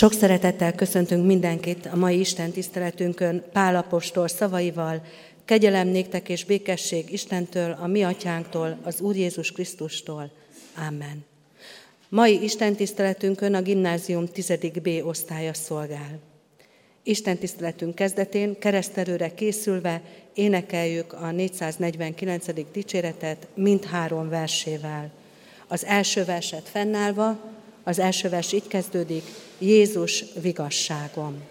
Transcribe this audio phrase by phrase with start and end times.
[0.00, 5.02] Sok szeretettel köszöntünk mindenkit a mai Isten tiszteletünkön Pálapostól szavaival,
[5.44, 10.30] kegyelem néktek és békesség Istentől, a mi atyánktól, az Úr Jézus Krisztustól.
[10.88, 11.24] Amen.
[12.08, 14.52] Mai Isten tiszteletünkön a gimnázium 10.
[14.82, 16.18] B osztálya szolgál.
[17.02, 20.02] Isten tiszteletünk kezdetén keresztelőre készülve
[20.34, 22.46] énekeljük a 449.
[22.72, 25.10] dicséretet mindhárom versével.
[25.68, 27.40] Az első verset fennállva,
[27.82, 29.22] az első vers így kezdődik,
[29.60, 31.42] Jézus vigasságom.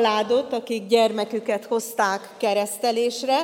[0.00, 3.38] Családot, akik gyermeküket hozták keresztelésre,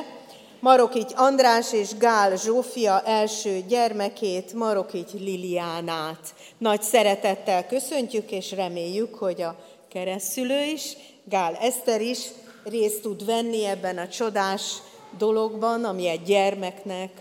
[0.59, 6.33] Marokics András és Gál Zsófia első gyermekét, Marokics Liliánát.
[6.57, 9.55] Nagy szeretettel köszöntjük, és reméljük, hogy a
[9.89, 12.19] keresztülő is, Gál Eszter is
[12.63, 14.73] részt tud venni ebben a csodás
[15.17, 17.11] dologban, ami egy gyermeknek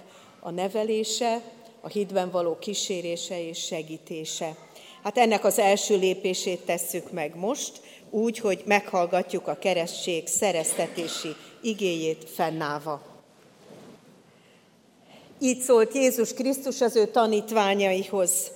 [0.40, 1.40] a nevelése,
[1.80, 4.65] a hitben való kísérése és segítése.
[5.06, 7.80] Hát ennek az első lépését tesszük meg most,
[8.10, 13.02] úgy, hogy meghallgatjuk a keresztség szereztetési igéjét fennállva.
[15.40, 18.50] Így szólt Jézus Krisztus az ő tanítványaihoz,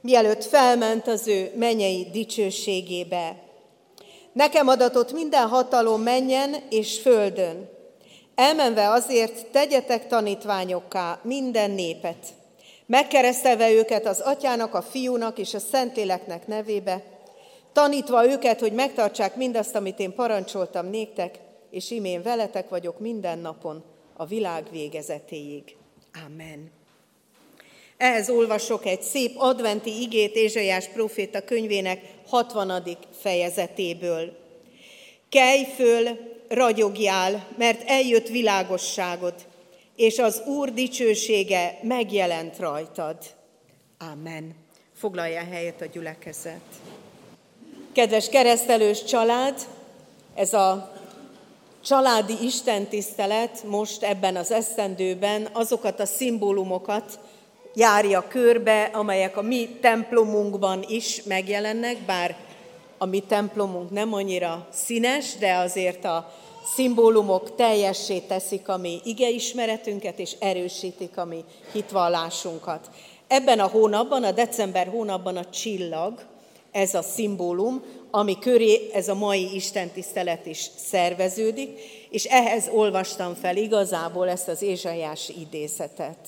[0.00, 3.42] mielőtt felment az ő menyei dicsőségébe.
[4.32, 7.68] Nekem adatott minden hatalom menjen és földön.
[8.34, 12.26] Elmenve azért tegyetek tanítványokká minden népet,
[12.86, 17.02] megkeresztelve őket az atyának, a fiúnak és a szentléleknek nevébe,
[17.72, 21.38] tanítva őket, hogy megtartsák mindazt, amit én parancsoltam néktek,
[21.70, 23.84] és imén veletek vagyok minden napon
[24.16, 25.76] a világ végezetéig.
[26.26, 26.70] Amen.
[27.96, 32.82] Ehhez olvasok egy szép adventi igét Ézsaiás proféta könyvének 60.
[33.20, 34.36] fejezetéből.
[35.28, 36.08] Kelj föl,
[36.48, 39.34] ragyogjál, mert eljött világosságod,
[39.96, 43.16] és az Úr dicsősége megjelent rajtad.
[44.12, 44.54] Amen.
[44.94, 46.60] Foglalja helyet a gyülekezet.
[47.92, 49.54] Kedves keresztelős család,
[50.34, 50.92] ez a
[51.84, 57.18] családi istentisztelet most ebben az esztendőben azokat a szimbólumokat
[57.74, 62.36] járja körbe, amelyek a mi templomunkban is megjelennek, bár
[62.98, 66.32] a mi templomunk nem annyira színes, de azért a
[66.74, 72.90] szimbólumok teljessé teszik a mi igeismeretünket, és erősítik a mi hitvallásunkat.
[73.26, 76.24] Ebben a hónapban, a december hónapban a csillag,
[76.72, 81.80] ez a szimbólum, ami köré ez a mai istentisztelet is szerveződik,
[82.10, 86.18] és ehhez olvastam fel igazából ezt az Ézsaiás idézetet.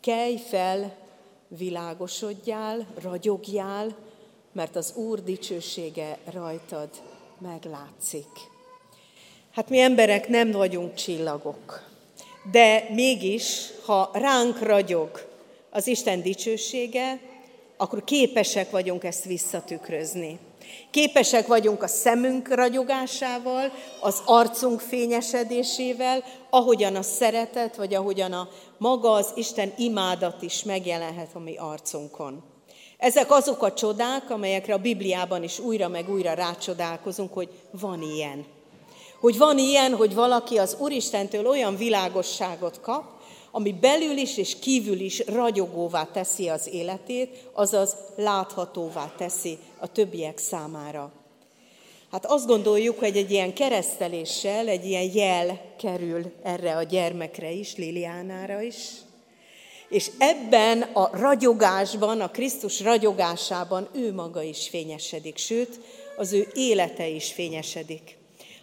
[0.00, 0.96] Kelj fel,
[1.48, 3.96] világosodjál, ragyogjál,
[4.52, 6.88] mert az Úr dicsősége rajtad
[7.38, 8.59] meglátszik.
[9.54, 11.82] Hát mi emberek nem vagyunk csillagok,
[12.50, 15.28] de mégis, ha ránk ragyog
[15.70, 17.20] az Isten dicsősége,
[17.76, 20.38] akkor képesek vagyunk ezt visszatükrözni.
[20.90, 28.48] Képesek vagyunk a szemünk ragyogásával, az arcunk fényesedésével, ahogyan a szeretet, vagy ahogyan a
[28.78, 32.42] maga az Isten imádat is megjelenhet a mi arcunkon.
[32.98, 38.58] Ezek azok a csodák, amelyekre a Bibliában is újra meg újra rácsodálkozunk, hogy van ilyen.
[39.20, 43.04] Hogy van ilyen, hogy valaki az Úristentől olyan világosságot kap,
[43.50, 50.38] ami belül is és kívül is ragyogóvá teszi az életét, azaz láthatóvá teszi a többiek
[50.38, 51.12] számára.
[52.10, 57.76] Hát azt gondoljuk, hogy egy ilyen kereszteléssel egy ilyen jel kerül erre a gyermekre is,
[57.76, 58.76] Liliánára is,
[59.88, 65.80] és ebben a ragyogásban, a Krisztus ragyogásában ő maga is fényesedik, sőt,
[66.16, 68.18] az ő élete is fényesedik.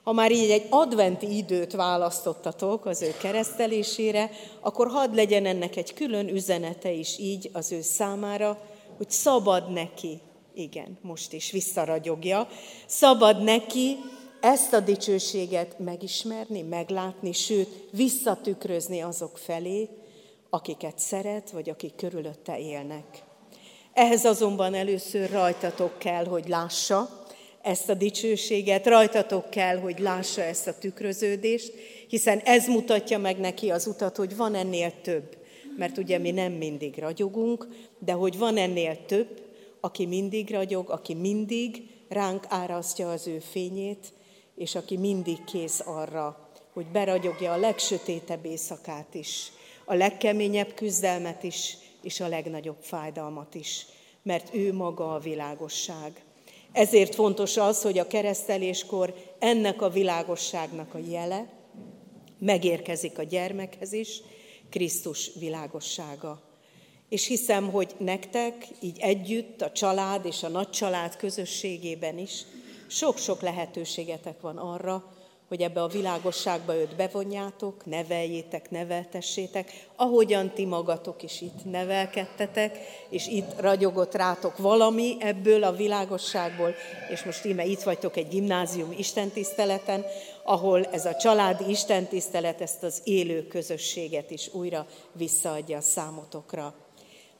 [0.07, 5.93] Ha már így egy adventi időt választottatok az ő keresztelésére, akkor hadd legyen ennek egy
[5.93, 8.59] külön üzenete is így az ő számára,
[8.97, 10.19] hogy szabad neki,
[10.53, 12.47] igen, most is visszaragyogja,
[12.85, 13.97] szabad neki
[14.41, 19.89] ezt a dicsőséget megismerni, meglátni, sőt, visszatükrözni azok felé,
[20.49, 23.23] akiket szeret, vagy akik körülötte élnek.
[23.93, 27.16] Ehhez azonban először rajtatok kell, hogy lássa,
[27.67, 31.73] ezt a dicsőséget, rajtatok kell, hogy lássa ezt a tükröződést,
[32.07, 35.37] hiszen ez mutatja meg neki az utat, hogy van ennél több.
[35.77, 37.67] Mert ugye mi nem mindig ragyogunk,
[37.99, 39.41] de hogy van ennél több,
[39.79, 44.13] aki mindig ragyog, aki mindig ránk árasztja az ő fényét,
[44.55, 49.51] és aki mindig kész arra, hogy beragyogja a legsötétebb éjszakát is,
[49.85, 53.85] a legkeményebb küzdelmet is, és a legnagyobb fájdalmat is,
[54.23, 56.21] mert ő maga a világosság.
[56.77, 61.49] Ezért fontos az, hogy a kereszteléskor ennek a világosságnak a jele
[62.39, 64.21] megérkezik a gyermekhez is,
[64.69, 66.41] Krisztus világossága.
[67.09, 72.45] És hiszem, hogy nektek így együtt, a család és a nagycsalád közösségében is
[72.87, 75.16] sok-sok lehetőségetek van arra,
[75.47, 82.77] hogy ebbe a világosságba őt bevonjátok, neveljétek, neveltessétek, ahogyan ti magatok is itt nevelkedtetek,
[83.09, 86.75] és itt ragyogott rátok valami ebből a világosságból,
[87.09, 90.05] és most íme itt vagytok egy gimnázium istentiszteleten,
[90.43, 96.73] ahol ez a családi istentisztelet ezt az élő közösséget is újra visszaadja a számotokra.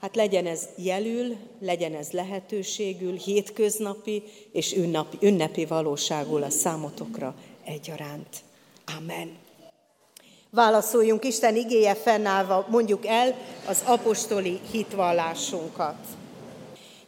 [0.01, 7.35] Hát legyen ez jelül, legyen ez lehetőségül, hétköznapi és ünnepi, ünnepi valóságul a számotokra
[7.67, 8.27] egyaránt.
[8.97, 9.37] Amen.
[10.49, 13.35] Válaszoljunk Isten igéje fennállva, mondjuk el
[13.67, 15.95] az apostoli hitvallásunkat.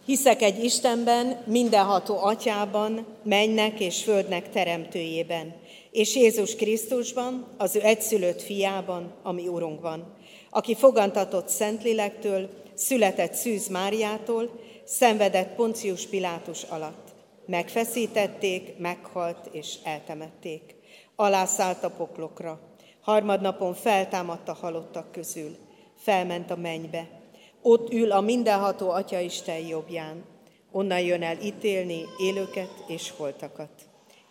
[0.05, 5.53] Hiszek egy Istenben, mindenható atyában, mennek és földnek teremtőjében,
[5.91, 10.13] és Jézus Krisztusban, az ő egyszülött fiában, ami Urunkban,
[10.49, 14.49] aki fogantatott Szentlélektől, született Szűz Máriától,
[14.85, 17.08] szenvedett Poncius Pilátus alatt.
[17.49, 20.75] Megfeszítették, meghalt és eltemették.
[21.15, 22.59] Alászállt a poklokra.
[23.01, 25.57] Harmadnapon feltámadt a halottak közül.
[25.97, 27.19] Felment a mennybe
[27.61, 30.23] ott ül a mindenható Atya Isten jobbján.
[30.71, 33.71] Onnan jön el ítélni élőket és holtakat.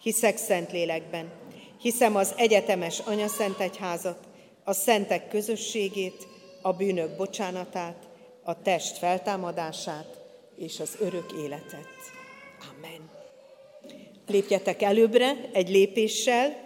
[0.02, 1.32] Hiszek szent lélekben.
[1.80, 4.18] Hiszem az egyetemes Szent Egyházat,
[4.64, 6.26] a szentek közösségét,
[6.62, 8.08] a bűnök bocsánatát,
[8.42, 10.20] a test feltámadását
[10.56, 11.97] és az örök életet.
[14.28, 16.56] Lépjetek előbbre egy lépéssel,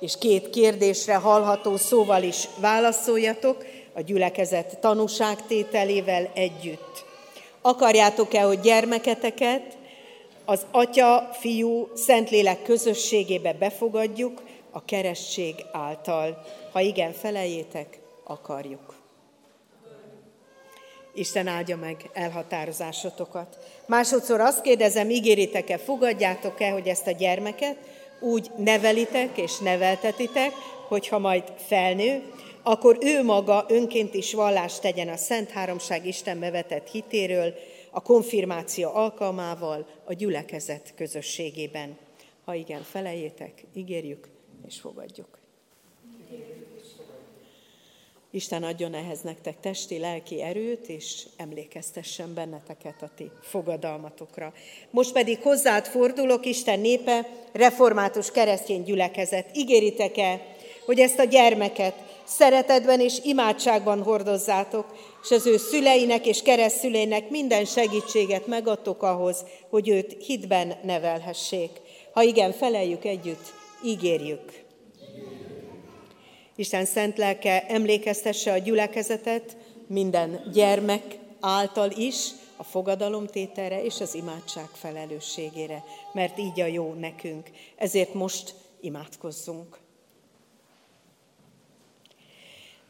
[0.00, 7.04] és két kérdésre hallható szóval is válaszoljatok a gyülekezet tanúságtételével együtt.
[7.60, 9.76] Akarjátok-e, hogy gyermeketeket
[10.44, 16.44] az Atya, Fiú, Szentlélek közösségébe befogadjuk a keresztség által?
[16.72, 19.03] Ha igen, felejétek, akarjuk.
[21.14, 23.58] Isten áldja meg elhatározásotokat.
[23.86, 27.76] Másodszor azt kérdezem, ígéritek-e, fogadjátok-e, hogy ezt a gyermeket
[28.20, 30.52] úgy nevelitek és neveltetitek,
[30.88, 32.22] hogyha majd felnő,
[32.62, 37.54] akkor ő maga önként is vallást tegyen a Szent Háromság Istenbe vetett hitéről,
[37.90, 41.98] a konfirmáció alkalmával a gyülekezet közösségében.
[42.44, 44.28] Ha igen, felejétek, ígérjük
[44.66, 45.43] és fogadjuk.
[48.34, 54.52] Isten adjon ehhez nektek testi, lelki erőt, és emlékeztessen benneteket a ti fogadalmatokra.
[54.90, 59.56] Most pedig hozzád fordulok, Isten népe, református keresztény gyülekezet.
[59.56, 60.46] Ígéritek-e,
[60.84, 64.86] hogy ezt a gyermeket szeretetben és imádságban hordozzátok,
[65.22, 71.70] és az ő szüleinek és keresztszüleinek minden segítséget megadtok ahhoz, hogy őt hitben nevelhessék.
[72.12, 73.52] Ha igen, feleljük együtt,
[73.84, 74.63] ígérjük.
[76.56, 79.56] Isten szent lelke emlékeztesse a gyülekezetet
[79.86, 87.50] minden gyermek által is a fogadalomtételre és az imádság felelősségére, mert így a jó nekünk.
[87.76, 89.78] Ezért most imádkozzunk.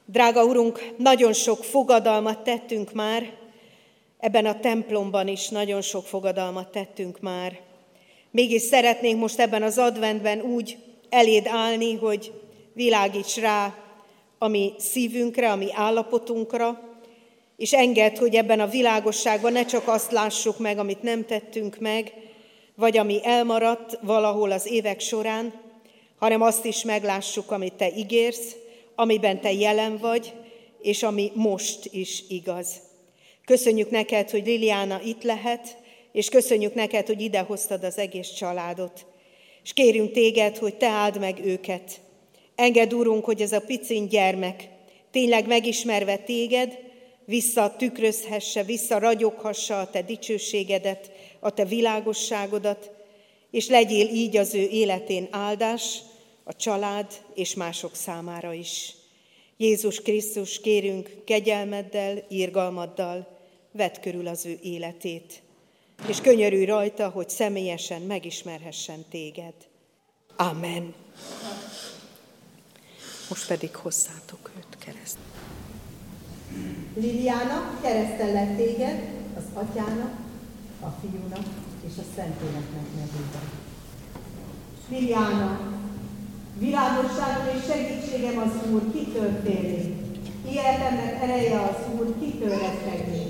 [0.04, 3.36] Drága Urunk, nagyon sok fogadalmat tettünk már,
[4.18, 7.60] ebben a templomban is nagyon sok fogadalmat tettünk már.
[8.30, 10.78] Mégis szeretnénk most ebben az adventben úgy
[11.08, 12.32] eléd állni, hogy
[12.74, 13.74] világíts rá
[14.38, 16.80] a mi szívünkre, a mi állapotunkra,
[17.56, 22.12] és engedd, hogy ebben a világosságban ne csak azt lássuk meg, amit nem tettünk meg,
[22.74, 25.54] vagy ami elmaradt valahol az évek során,
[26.18, 28.56] hanem azt is meglássuk, amit Te ígérsz,
[28.94, 30.32] amiben Te jelen vagy,
[30.82, 32.68] és ami most is igaz.
[33.44, 35.76] Köszönjük neked, hogy Liliana itt lehet,
[36.12, 39.06] és köszönjük neked, hogy idehoztad az egész családot.
[39.62, 42.00] És kérünk téged, hogy te áld meg őket.
[42.54, 44.68] Engedd, Úrunk, hogy ez a picin gyermek
[45.10, 46.78] tényleg megismerve téged,
[47.24, 52.90] visszatükrözhesse, visszaragyoghassa a te dicsőségedet, a te világosságodat,
[53.50, 55.98] és legyél így az ő életén áldás,
[56.44, 58.94] a család és mások számára is.
[59.56, 63.38] Jézus Krisztus, kérünk kegyelmeddel, írgalmaddal,
[63.72, 65.42] vedd körül az ő életét,
[66.08, 69.54] és könyörülj rajta, hogy személyesen megismerhessen téged.
[70.36, 70.94] Amen.
[73.28, 75.18] Most pedig hozzátok őt kereszt.
[76.94, 79.02] Liliana keresztellek téged
[79.36, 80.12] az atyának,
[80.80, 81.46] a fiúnak
[81.86, 83.48] és a Szentléleknek nevében.
[84.88, 85.60] Liliana,
[86.58, 89.96] Világosságom és segítségem az Úr, kitől félni?
[90.48, 93.22] Életemnek ereje az Úr, kitől rettegni?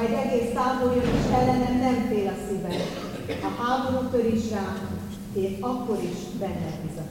[0.00, 2.72] Egy egész jön, és ellenem nem fél a szívem.
[3.42, 5.00] A háború tör is rám,
[5.34, 7.03] én akkor is benne bizakodom.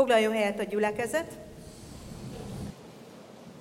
[0.00, 1.32] Foglaljon helyet a gyülekezet,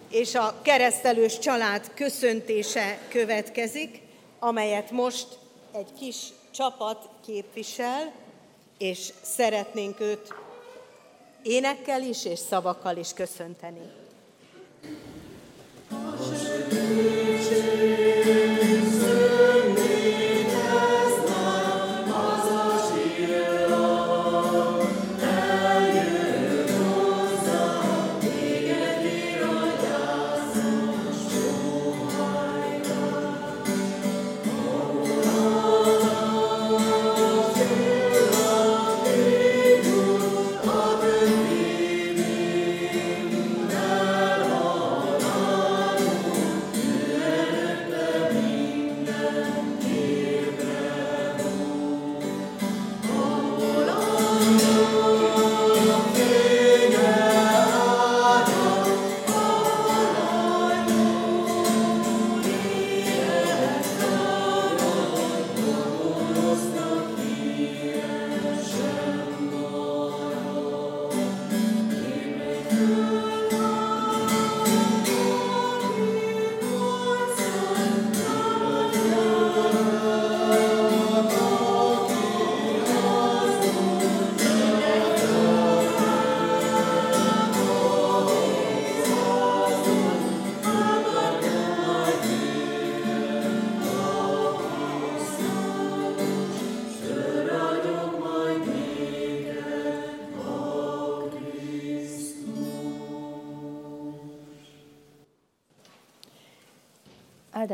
[0.10, 4.02] és a keresztelős család köszöntése következik,
[4.40, 5.28] amelyet most
[5.72, 6.16] egy kis
[6.52, 8.12] csapat képvisel,
[8.78, 10.34] és szeretnénk őt
[11.44, 13.92] énekkel is és szavakkal is köszönteni.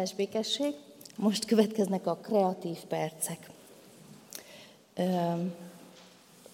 [0.05, 0.73] Áldás békesség,
[1.15, 3.49] most következnek a kreatív percek.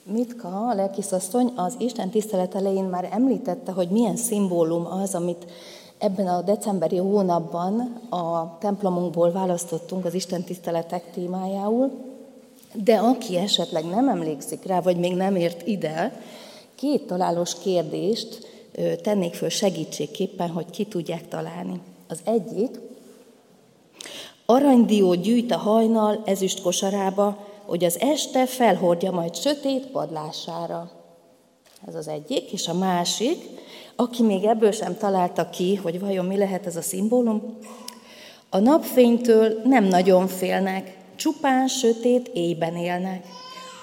[0.04, 5.46] Mitka, a lelkiszasszony, az Isten tisztelet elején már említette, hogy milyen szimbólum az, amit
[5.98, 7.80] ebben a decemberi hónapban
[8.10, 11.92] a templomunkból választottunk az Isten tiszteletek témájául,
[12.74, 16.22] de aki esetleg nem emlékszik rá, vagy még nem ért ide,
[16.76, 18.48] két találós kérdést
[19.02, 21.82] tennék föl segítségképpen, hogy ki tudják találni.
[22.08, 22.90] Az egyik,
[24.52, 30.92] aranydió gyűjt a hajnal ezüst kosarába, hogy az este felhordja majd sötét padlására.
[31.88, 33.38] Ez az egyik, és a másik,
[33.96, 37.58] aki még ebből sem találta ki, hogy vajon mi lehet ez a szimbólum,
[38.50, 43.26] a napfénytől nem nagyon félnek, csupán sötét éjben élnek.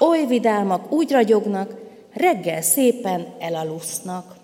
[0.01, 1.75] Oly vidámak, úgy ragyognak,
[2.13, 4.37] reggel szépen elalusznak.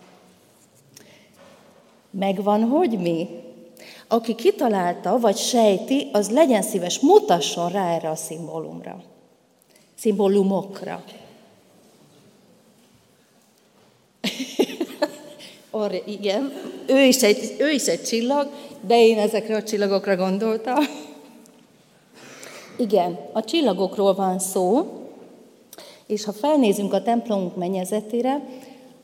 [2.10, 3.43] Megvan, hogy mi?
[4.14, 9.02] Aki kitalálta, vagy sejti, az legyen szíves, mutasson rá erre a szimbólumra.
[9.98, 11.04] Szimbólumokra.
[15.70, 16.52] Arra, igen,
[16.86, 20.84] ő is, egy, ő is egy csillag, de én ezekre a csillagokra gondoltam.
[22.76, 24.86] Igen, a csillagokról van szó,
[26.06, 28.44] és ha felnézünk a templomunk mennyezetére,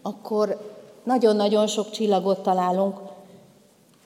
[0.03, 3.10] akkor nagyon-nagyon sok csillagot találunk.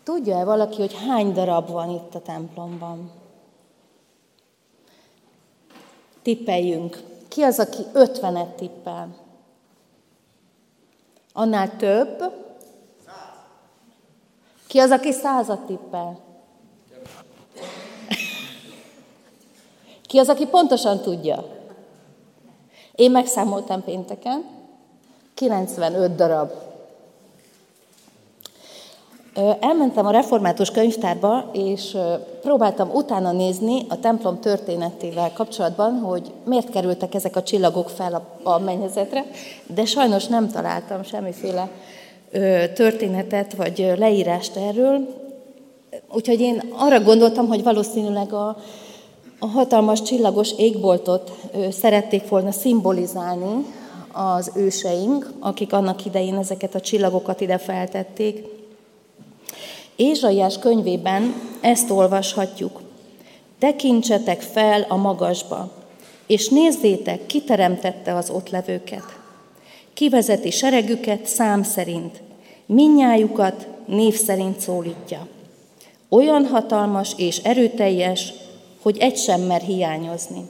[0.04, 3.10] Tudja-e valaki, hogy hány darab van itt a templomban?
[6.22, 7.02] Tippeljünk.
[7.28, 9.16] Ki az, aki ötvenet tippel?
[11.32, 12.32] Annál több?
[14.66, 16.18] Ki az, aki százat tippel?
[20.06, 21.44] Ki az, aki pontosan tudja?
[22.94, 24.44] Én megszámoltam pénteken,
[25.34, 26.73] 95 darab.
[29.60, 31.96] Elmentem a református könyvtárba, és
[32.42, 38.58] próbáltam utána nézni a templom történetével kapcsolatban, hogy miért kerültek ezek a csillagok fel a
[38.58, 39.24] mennyezetre,
[39.66, 41.68] de sajnos nem találtam semmiféle
[42.74, 45.08] történetet vagy leírást erről.
[46.12, 48.56] Úgyhogy én arra gondoltam, hogy valószínűleg a,
[49.38, 51.30] a hatalmas csillagos égboltot
[51.70, 53.66] szerették volna szimbolizálni
[54.12, 58.52] az őseink, akik annak idején ezeket a csillagokat ide feltették.
[59.96, 62.80] Ézsaiás könyvében ezt olvashatjuk.
[63.58, 65.72] Tekintsetek fel a magasba,
[66.26, 69.18] és nézzétek, ki teremtette az ott levőket.
[69.94, 72.22] Kivezeti seregüket szám szerint,
[72.66, 75.26] minnyájukat név szerint szólítja.
[76.08, 78.32] Olyan hatalmas és erőteljes,
[78.82, 80.48] hogy egy sem mer hiányozni.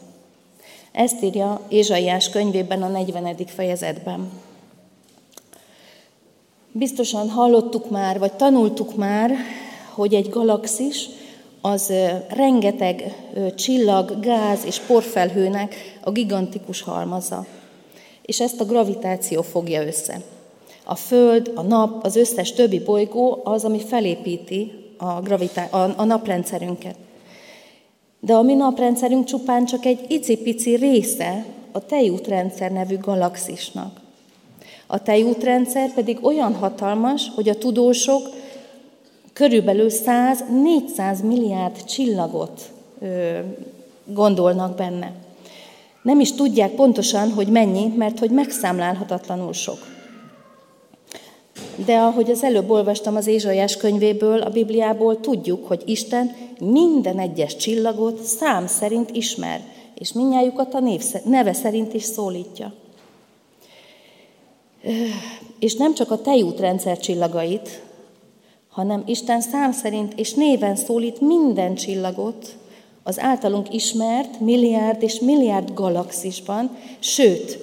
[0.93, 3.37] Ezt írja Ézsaiás könyvében a 40.
[3.47, 4.31] fejezetben.
[6.77, 9.31] Biztosan hallottuk már, vagy tanultuk már,
[9.95, 11.09] hogy egy galaxis
[11.61, 11.93] az
[12.29, 13.15] rengeteg
[13.55, 17.47] csillag, gáz és porfelhőnek a gigantikus halmaza.
[18.23, 20.21] És ezt a gravitáció fogja össze.
[20.85, 26.05] A Föld, a Nap, az összes többi bolygó az, ami felépíti a, gravitá- a, a
[26.05, 26.97] naprendszerünket.
[28.21, 34.04] De a mi naprendszerünk csupán csak egy icipici része a tejútrendszer nevű galaxisnak.
[34.87, 38.23] A tejútrendszer pedig olyan hatalmas, hogy a tudósok
[39.33, 42.61] körülbelül 100-400 milliárd csillagot
[43.01, 43.39] ö,
[44.05, 45.13] gondolnak benne.
[46.03, 49.79] Nem is tudják pontosan, hogy mennyi, mert hogy megszámlálhatatlanul sok.
[51.85, 57.57] De ahogy az előbb olvastam az Ézsaiás könyvéből, a Bibliából, tudjuk, hogy Isten minden egyes
[57.57, 59.61] csillagot szám szerint ismer,
[59.95, 62.73] és minnyájukat a név, neve szerint is szólítja.
[65.59, 67.83] És nem csak a tejútrendszer csillagait,
[68.69, 72.57] hanem Isten szám szerint és néven szólít minden csillagot
[73.03, 77.59] az általunk ismert milliárd és milliárd galaxisban, sőt,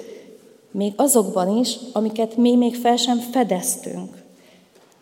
[0.72, 4.24] még azokban is, amiket mi még fel sem fedeztünk.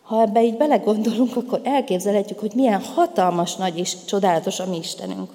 [0.02, 5.30] Ha ebbe így belegondolunk, akkor elképzelhetjük, hogy milyen hatalmas, nagy és csodálatos a mi Istenünk.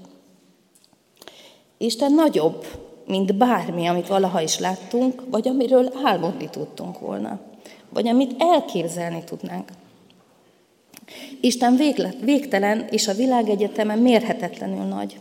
[1.77, 2.65] Isten nagyobb,
[3.05, 7.39] mint bármi, amit valaha is láttunk, vagy amiről álmodni tudtunk volna,
[7.89, 9.69] vagy amit elképzelni tudnánk.
[11.41, 11.75] Isten
[12.21, 15.19] végtelen, és a világegyetemen mérhetetlenül nagy.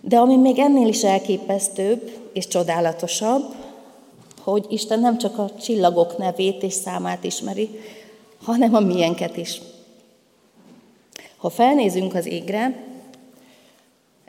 [0.00, 3.54] De ami még ennél is elképesztőbb és csodálatosabb,
[4.40, 7.68] hogy Isten nem csak a csillagok nevét és számát ismeri,
[8.42, 9.60] hanem a miénket is.
[11.36, 12.82] Ha felnézünk az égre,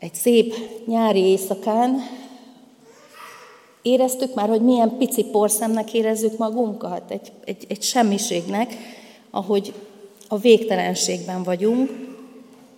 [0.05, 1.95] egy szép nyári éjszakán,
[3.81, 8.75] éreztük már, hogy milyen pici porszemnek érezzük magunkat, egy, egy, egy semmiségnek,
[9.29, 9.73] ahogy
[10.27, 11.89] a végtelenségben vagyunk,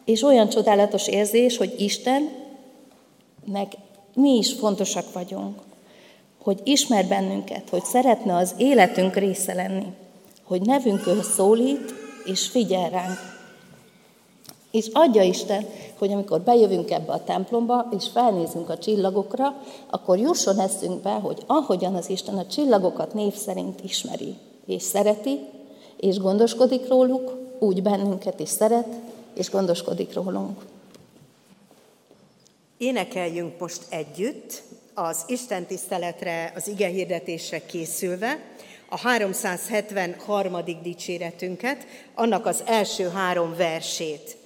[0.06, 2.32] És olyan csodálatos érzés, hogy Istennek
[4.14, 5.60] mi is fontosak vagyunk,
[6.44, 9.86] hogy ismer bennünket, hogy szeretne az életünk része lenni,
[10.44, 11.94] hogy nevünkön szólít
[12.26, 13.18] és figyel ránk.
[14.72, 15.66] És adja Isten,
[15.98, 19.56] hogy amikor bejövünk ebbe a templomba, és felnézünk a csillagokra,
[19.90, 25.40] akkor jusson eszünkbe, hogy ahogyan az Isten a csillagokat név szerint ismeri, és szereti,
[25.98, 28.88] és gondoskodik róluk, úgy bennünket is szeret,
[29.34, 30.62] és gondoskodik rólunk.
[32.78, 38.40] Énekeljünk most együtt, az Isten tiszteletre, az ige hirdetésre készülve,
[38.90, 40.58] a 373.
[40.84, 44.37] dicséretünket, annak az első három versét.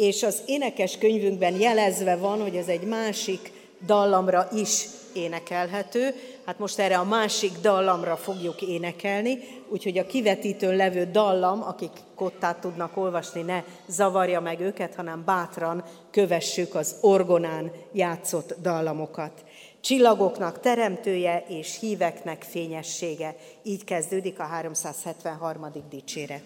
[0.00, 3.52] És az énekes könyvünkben jelezve van, hogy ez egy másik
[3.86, 6.14] dallamra is énekelhető.
[6.44, 12.60] Hát most erre a másik dallamra fogjuk énekelni, úgyhogy a kivetítőn levő dallam, akik kottát
[12.60, 19.32] tudnak olvasni, ne zavarja meg őket, hanem bátran kövessük az orgonán játszott dallamokat.
[19.80, 23.36] Csillagoknak teremtője és híveknek fényessége.
[23.62, 25.66] Így kezdődik a 373.
[25.90, 26.42] dicséret.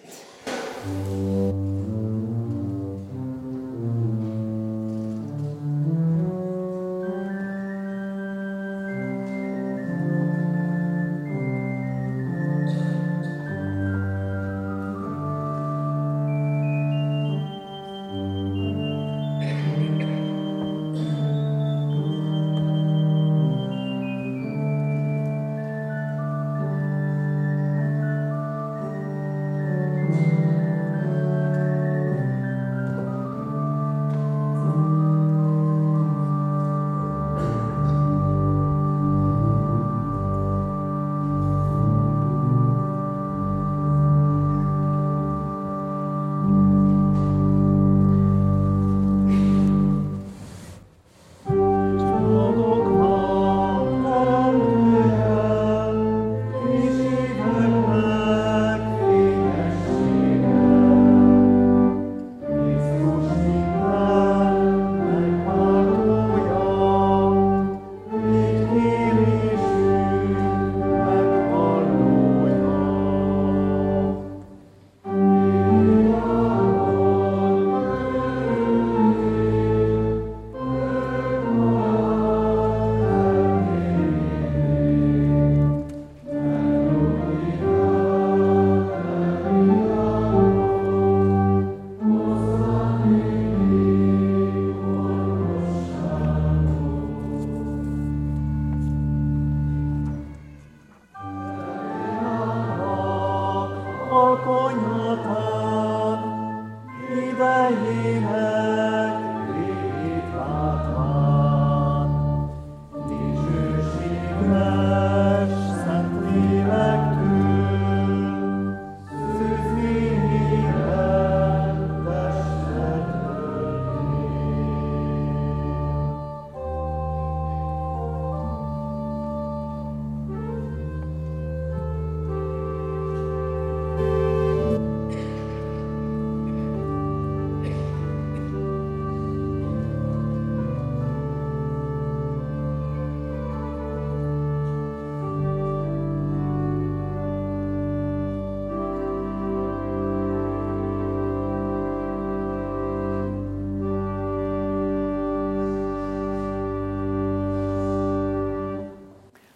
[0.85, 1.44] thank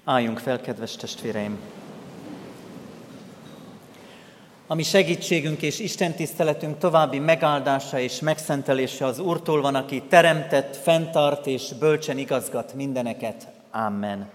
[0.10, 1.60] Álljunk fel, kedves testvéreim!
[4.67, 11.48] Ami segítségünk és Isten tiszteletünk további megáldása és megszentelése az Úrtól van, aki teremtett, fenntart
[11.48, 13.48] és bölcsen igazgat mindeneket.
[13.72, 14.30] Amen.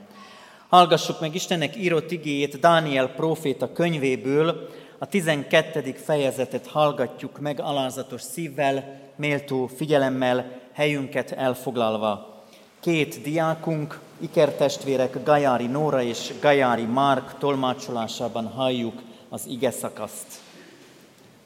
[0.69, 5.95] Hallgassuk meg Istennek írott igéjét Dániel próféta könyvéből, a 12.
[6.05, 12.43] fejezetet hallgatjuk meg alázatos szívvel, méltó figyelemmel, helyünket elfoglalva.
[12.81, 20.27] Két diákunk, ikertestvérek Gajári Nóra és Gajári Márk tolmácsolásában halljuk az ige szakaszt.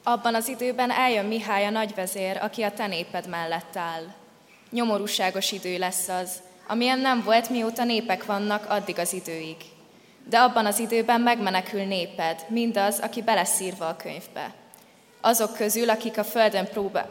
[0.03, 4.03] Abban az időben eljön Mihály a nagyvezér, aki a te néped mellett áll.
[4.71, 6.31] Nyomorúságos idő lesz az,
[6.67, 9.57] amilyen nem volt, mióta népek vannak addig az időig.
[10.29, 14.53] De abban az időben megmenekül néped, mindaz, aki beleszírva a könyvbe.
[15.21, 17.05] Azok közül, akik a földön próba,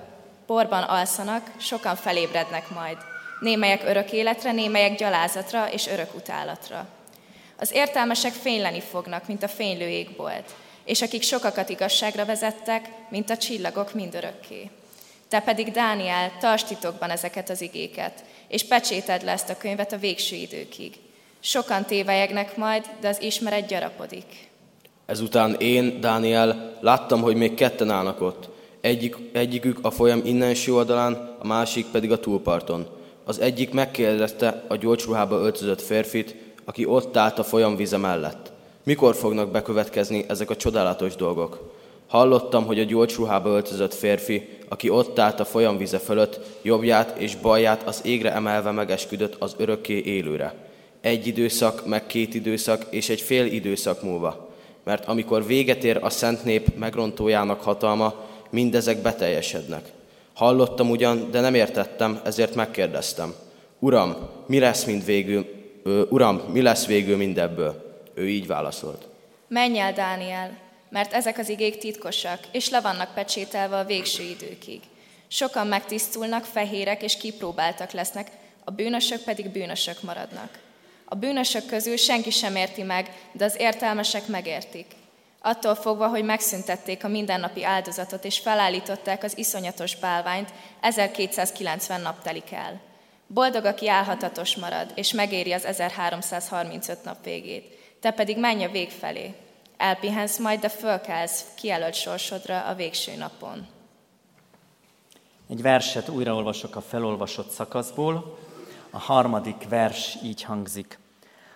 [0.46, 2.96] porban alszanak, sokan felébrednek majd–
[3.40, 6.88] némelyek örök életre, némelyek gyalázatra és örök utálatra.
[7.61, 13.37] Az értelmesek fényleni fognak, mint a fénylő égbolt, és akik sokakat igazságra vezettek, mint a
[13.37, 14.70] csillagok mindörökké.
[15.29, 19.98] Te pedig, Dániel, tartsd titokban ezeket az igéket, és pecséted le ezt a könyvet a
[19.98, 20.94] végső időkig.
[21.40, 24.48] Sokan tévejegnek majd, de az ismeret gyarapodik.
[25.07, 28.48] Ezután én, Dániel, láttam, hogy még ketten állnak ott.
[28.81, 32.97] Egyik, egyikük a folyam innenső oldalán, a másik pedig a túlparton.
[33.28, 38.52] Az egyik megkérdezte a gyógyruhába öltözött férfit, aki ott állt a folyam vize mellett.
[38.82, 41.74] Mikor fognak bekövetkezni ezek a csodálatos dolgok?
[42.06, 47.82] Hallottam, hogy a gyógyruhába öltözött férfi, aki ott állt a folyamvize fölött, jobbját és balját
[47.82, 50.54] az égre emelve megesküdött az örökké élőre.
[51.00, 54.48] Egy időszak, meg két időszak és egy fél időszak múlva.
[54.84, 58.14] Mert amikor véget ér a szent nép megrontójának hatalma,
[58.50, 59.96] mindezek beteljesednek.
[60.38, 63.35] Hallottam ugyan, de nem értettem, ezért megkérdeztem.
[63.79, 65.46] Uram, mi lesz mind végül,
[65.83, 68.03] ö, Uram, mi lesz végül mindebből?
[68.14, 69.09] Ő így válaszolt.
[69.48, 70.59] Menj el, Dániel,
[70.90, 74.81] mert ezek az igék titkosak, és le vannak pecsételve a végső időkig.
[75.29, 78.31] Sokan megtisztulnak, fehérek és kipróbáltak lesznek,
[78.64, 80.59] a bűnösök pedig bűnösök maradnak.
[81.05, 84.87] A bűnösök közül senki sem érti meg, de az értelmesek megértik.
[85.40, 92.53] Attól fogva, hogy megszüntették a mindennapi áldozatot és felállították az iszonyatos bálványt, 1290 nap telik
[92.53, 92.81] el.
[93.27, 97.79] Boldog, aki álhatatos marad, és megéri az 1335 nap végét.
[98.01, 99.35] Te pedig menj a vég felé,
[99.79, 103.66] Elpihensz majd, de fölkelsz kijelölt sorsodra a végső napon.
[105.48, 108.38] Egy verset újraolvasok a felolvasott szakaszból.
[108.90, 110.98] A harmadik vers így hangzik.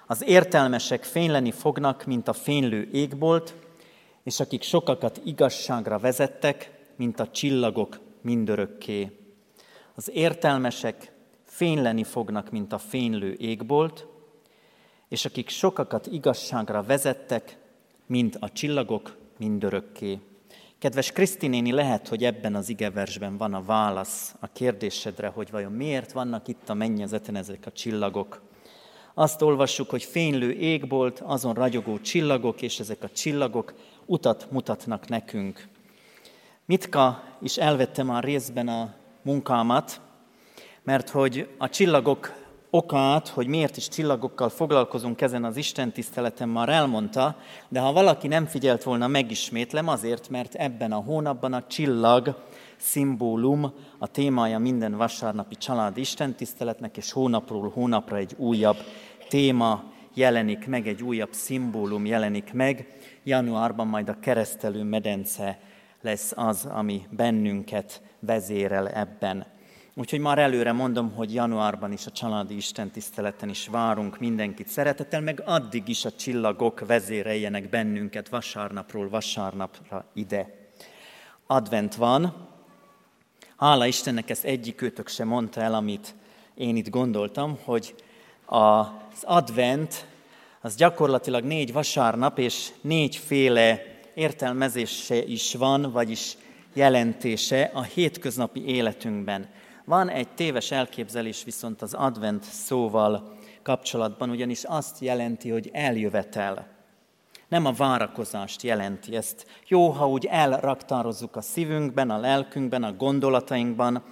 [0.07, 3.55] Az értelmesek fényleni fognak, mint a fénylő égbolt,
[4.23, 9.17] és akik sokakat igazságra vezettek, mint a csillagok mindörökké.
[9.95, 11.13] Az értelmesek
[11.45, 14.07] fényleni fognak, mint a fénylő égbolt,
[15.09, 17.59] és akik sokakat igazságra vezettek,
[18.07, 20.19] mint a csillagok mindörökké.
[20.79, 26.13] Kedves Krisztinéni, lehet, hogy ebben az igeversben van a válasz a kérdésedre, hogy vajon miért
[26.13, 28.43] vannak itt a mennyezeten ezek a csillagok.
[29.15, 33.75] Azt olvassuk, hogy fénylő égbolt, azon ragyogó csillagok, és ezek a csillagok
[34.07, 35.69] utat mutatnak nekünk.
[36.65, 40.01] Mitka is elvettem a részben a munkámat,
[40.83, 42.33] mert hogy a csillagok
[42.71, 47.37] okát, hogy miért is csillagokkal foglalkozunk ezen az Isten tiszteleten már elmondta,
[47.69, 52.43] de ha valaki nem figyelt volna, megismétlem azért, mert ebben a hónapban a csillag
[52.77, 58.77] szimbólum, a témája minden vasárnapi család istentiszteletnek, és hónapról hónapra egy újabb
[59.29, 62.87] téma jelenik meg, egy újabb szimbólum jelenik meg.
[63.23, 65.59] Januárban majd a keresztelő medence
[66.01, 69.47] lesz az, ami bennünket vezérel ebben.
[69.95, 75.43] Úgyhogy már előre mondom, hogy januárban is a családi istentiszteleten is várunk mindenkit szeretettel, meg
[75.45, 80.71] addig is a csillagok vezéreljenek bennünket vasárnapról vasárnapra ide.
[81.47, 82.49] Advent van,
[83.57, 86.15] hála Istennek ezt egyikőtök sem mondta el, amit
[86.55, 87.95] én itt gondoltam, hogy
[88.53, 90.07] az advent
[90.61, 93.83] az gyakorlatilag négy vasárnap és négyféle
[94.15, 96.37] értelmezése is van, vagyis
[96.73, 99.49] jelentése a hétköznapi életünkben.
[99.85, 106.67] Van egy téves elképzelés viszont az advent szóval kapcsolatban, ugyanis azt jelenti, hogy eljövetel.
[107.49, 109.47] Nem a várakozást jelenti ezt.
[109.69, 114.03] Jó, ha úgy elraktározzuk a szívünkben, a lelkünkben, a gondolatainkban,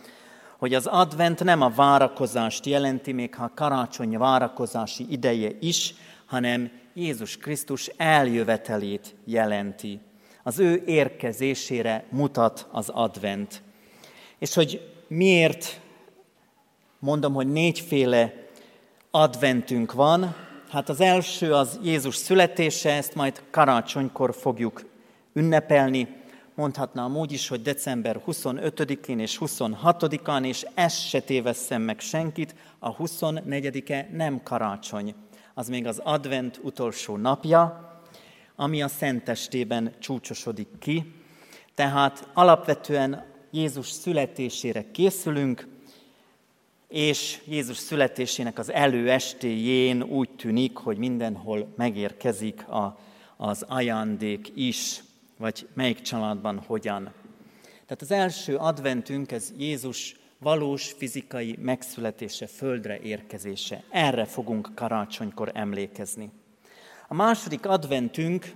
[0.60, 5.94] hogy az advent nem a várakozást jelenti, még ha a karácsony várakozási ideje is,
[6.26, 10.00] hanem Jézus Krisztus eljövetelét jelenti.
[10.42, 13.62] Az ő érkezésére mutat az advent.
[14.38, 15.80] És hogy miért
[16.98, 18.32] mondom, hogy négyféle
[19.10, 20.34] adventünk van.
[20.70, 24.84] Hát az első az Jézus születése, ezt majd karácsonykor fogjuk
[25.32, 26.19] ünnepelni.
[26.60, 32.96] Mondhatnám úgy is, hogy december 25-én és 26-án, és ezt se tévesszem meg senkit, a
[32.96, 35.14] 24-e nem karácsony.
[35.54, 37.90] Az még az advent utolsó napja,
[38.56, 41.14] ami a szentestében csúcsosodik ki.
[41.74, 45.68] Tehát alapvetően Jézus születésére készülünk,
[46.88, 52.98] és Jézus születésének az előestéjén úgy tűnik, hogy mindenhol megérkezik a,
[53.36, 55.02] az ajándék is,
[55.40, 57.02] vagy melyik családban hogyan.
[57.72, 63.82] Tehát az első adventünk, ez Jézus valós fizikai megszületése, földre érkezése.
[63.90, 66.30] Erre fogunk karácsonykor emlékezni.
[67.08, 68.52] A második adventünk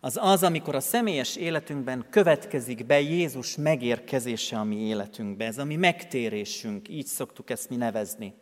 [0.00, 5.44] az az, amikor a személyes életünkben következik be Jézus megérkezése a mi életünkbe.
[5.44, 8.34] Ez a mi megtérésünk, így szoktuk ezt mi nevezni.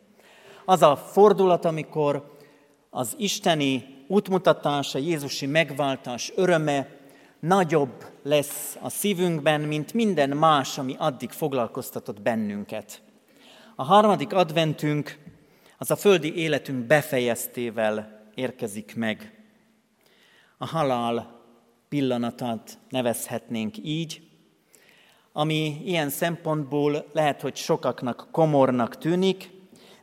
[0.65, 2.37] Az a fordulat, amikor
[2.89, 7.01] az isteni útmutatása, Jézusi megváltás öröme
[7.43, 13.01] nagyobb lesz a szívünkben, mint minden más, ami addig foglalkoztatott bennünket.
[13.75, 15.19] A harmadik adventünk
[15.77, 19.43] az a földi életünk befejeztével érkezik meg.
[20.57, 21.41] A halál
[21.89, 24.21] pillanatát nevezhetnénk így,
[25.31, 29.49] ami ilyen szempontból lehet, hogy sokaknak komornak tűnik,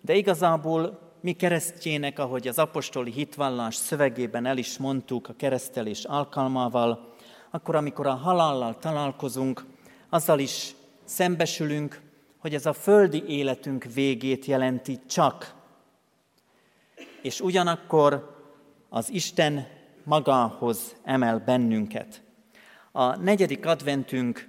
[0.00, 7.09] de igazából mi keresztjének, ahogy az apostoli hitvallás szövegében el is mondtuk a keresztelés alkalmával,
[7.50, 9.64] akkor amikor a halállal találkozunk,
[10.08, 12.00] azzal is szembesülünk,
[12.38, 15.54] hogy ez a földi életünk végét jelenti csak.
[17.22, 18.38] És ugyanakkor
[18.88, 19.66] az Isten
[20.04, 22.22] magához emel bennünket.
[22.92, 24.48] A negyedik adventünk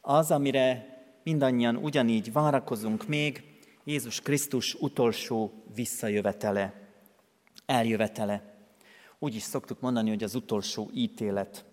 [0.00, 3.44] az, amire mindannyian ugyanígy várakozunk még,
[3.84, 6.72] Jézus Krisztus utolsó visszajövetele,
[7.66, 8.54] eljövetele.
[9.18, 11.64] Úgy is szoktuk mondani, hogy az utolsó ítélet.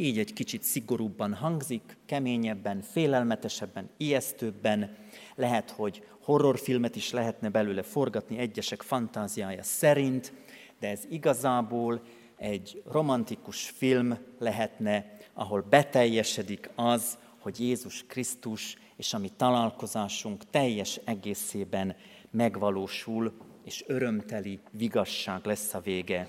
[0.00, 4.96] Így egy kicsit szigorúbban hangzik, keményebben, félelmetesebben, ijesztőbben.
[5.34, 10.32] Lehet, hogy horrorfilmet is lehetne belőle forgatni egyesek fantáziája szerint,
[10.78, 12.02] de ez igazából
[12.36, 21.00] egy romantikus film lehetne, ahol beteljesedik az, hogy Jézus Krisztus és a mi találkozásunk teljes
[21.04, 21.96] egészében
[22.30, 23.32] megvalósul,
[23.64, 26.28] és örömteli vigasság lesz a vége.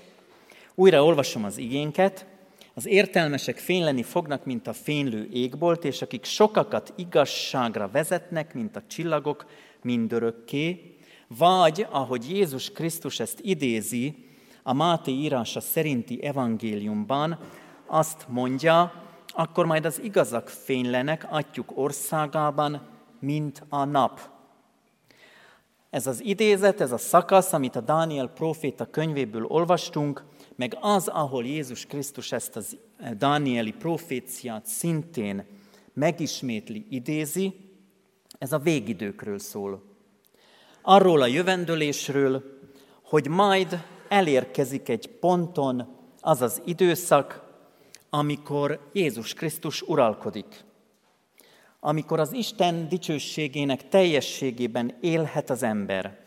[0.74, 2.26] Újra olvasom az igénket,
[2.74, 8.82] az értelmesek fényleni fognak, mint a fénylő égbolt, és akik sokakat igazságra vezetnek, mint a
[8.86, 9.46] csillagok,
[9.82, 14.30] mindörökké, vagy, ahogy Jézus Krisztus ezt idézi,
[14.62, 17.38] a Máté írása szerinti evangéliumban
[17.86, 18.92] azt mondja,
[19.26, 22.88] akkor majd az igazak fénylenek atyuk országában,
[23.20, 24.20] mint a nap.
[25.90, 30.24] Ez az idézet, ez a szakasz, amit a Dániel proféta könyvéből olvastunk,
[30.56, 32.76] meg az, ahol Jézus Krisztus ezt az
[33.18, 35.46] Dánieli proféciát szintén
[35.94, 37.54] megismétli, idézi,
[38.38, 39.82] ez a végidőkről szól.
[40.82, 42.60] Arról a jövendőlésről,
[43.02, 47.50] hogy majd elérkezik egy ponton az az időszak,
[48.10, 50.64] amikor Jézus Krisztus uralkodik.
[51.80, 56.20] Amikor az Isten dicsőségének teljességében élhet az ember.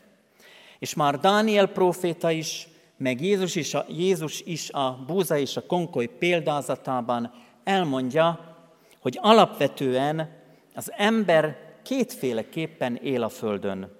[0.79, 5.65] És már Dániel próféta is, meg Jézus is, a, Jézus is a búza és a
[5.65, 8.55] konkoly példázatában elmondja,
[8.99, 10.43] hogy alapvetően
[10.75, 13.91] az ember kétféleképpen él a Földön.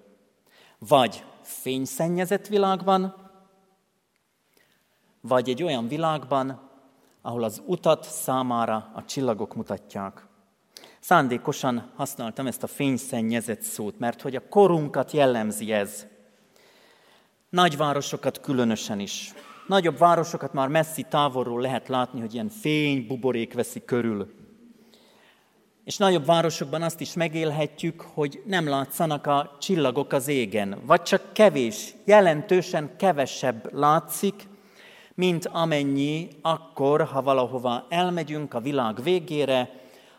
[0.79, 3.15] Vagy fényszennyezett világban,
[5.21, 6.69] vagy egy olyan világban,
[7.21, 10.27] ahol az utat számára a csillagok mutatják.
[10.99, 16.07] Szándékosan használtam ezt a fényszennyezett szót, mert hogy a korunkat jellemzi ez.
[17.55, 19.33] Nagyvárosokat különösen is.
[19.67, 24.33] Nagyobb városokat már messzi távolról lehet látni, hogy ilyen fény, buborék veszi körül.
[25.83, 31.33] És nagyobb városokban azt is megélhetjük, hogy nem látszanak a csillagok az égen, vagy csak
[31.33, 34.47] kevés, jelentősen kevesebb látszik,
[35.13, 39.69] mint amennyi akkor, ha valahova elmegyünk a világ végére,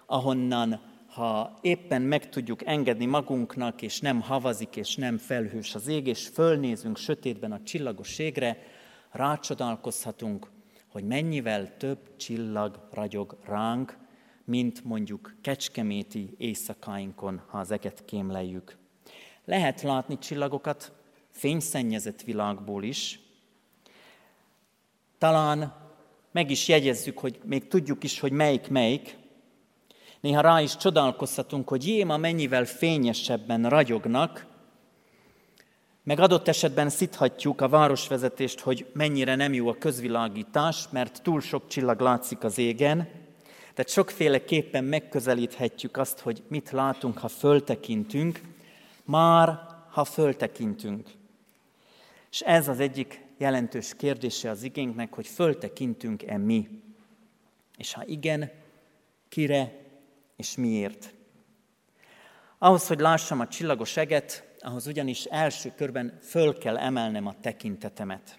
[0.06, 0.80] ahonnan,
[1.16, 6.26] ha éppen meg tudjuk engedni magunknak, és nem havazik, és nem felhős az ég, és
[6.26, 8.58] fölnézünk sötétben a csillagos égre,
[9.10, 10.50] rácsodálkozhatunk,
[10.88, 13.96] hogy mennyivel több csillag ragyog ránk,
[14.44, 18.76] mint mondjuk kecskeméti éjszakáinkon, ha az eget kémleljük.
[19.44, 20.92] Lehet látni csillagokat
[21.30, 23.20] fényszennyezett világból is,
[25.18, 25.76] talán
[26.32, 29.24] meg is jegyezzük, hogy még tudjuk is, hogy melyik melyik.
[30.26, 34.46] Néha rá is csodálkozhatunk, hogy jéma mennyivel fényesebben ragyognak,
[36.02, 41.68] meg adott esetben szithatjuk a városvezetést, hogy mennyire nem jó a közvilágítás, mert túl sok
[41.68, 42.96] csillag látszik az égen.
[43.74, 48.40] Tehát sokféleképpen megközelíthetjük azt, hogy mit látunk, ha föltekintünk,
[49.04, 49.60] már
[49.90, 51.08] ha föltekintünk.
[52.30, 56.68] És ez az egyik jelentős kérdése az igénknek, hogy föltekintünk-e mi.
[57.76, 58.50] És ha igen,
[59.28, 59.84] kire
[60.36, 61.14] és miért.
[62.58, 68.38] Ahhoz, hogy lássam a csillagos eget, ahhoz ugyanis első körben föl kell emelnem a tekintetemet.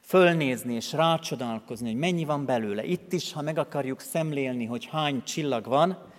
[0.00, 2.84] Fölnézni és rácsodálkozni, hogy mennyi van belőle.
[2.84, 6.12] Itt is, ha meg akarjuk szemlélni, hogy hány csillag van,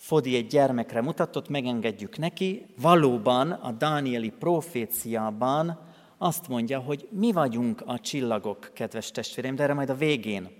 [0.00, 2.66] Fodi egy gyermekre mutatott, megengedjük neki.
[2.80, 5.78] Valóban a Dánieli proféciában
[6.18, 10.59] azt mondja, hogy mi vagyunk a csillagok, kedves testvéreim, de erre majd a végén.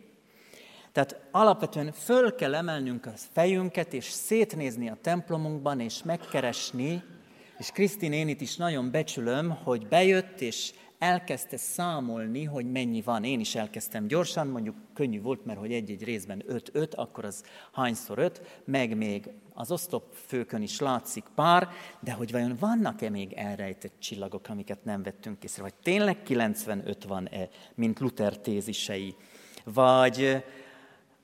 [0.93, 7.03] Tehát alapvetően föl kell emelnünk a fejünket, és szétnézni a templomunkban, és megkeresni,
[7.59, 13.24] és Krisztin én itt is nagyon becsülöm, hogy bejött, és elkezdte számolni, hogy mennyi van.
[13.24, 18.18] Én is elkezdtem gyorsan, mondjuk könnyű volt, mert hogy egy-egy részben 5-5, akkor az hányszor
[18.18, 21.68] 5, meg még az osztopfőkön is látszik pár,
[22.01, 27.49] de hogy vajon vannak-e még elrejtett csillagok, amiket nem vettünk észre, vagy tényleg 95 van-e,
[27.74, 29.14] mint Luther tézisei,
[29.64, 30.45] vagy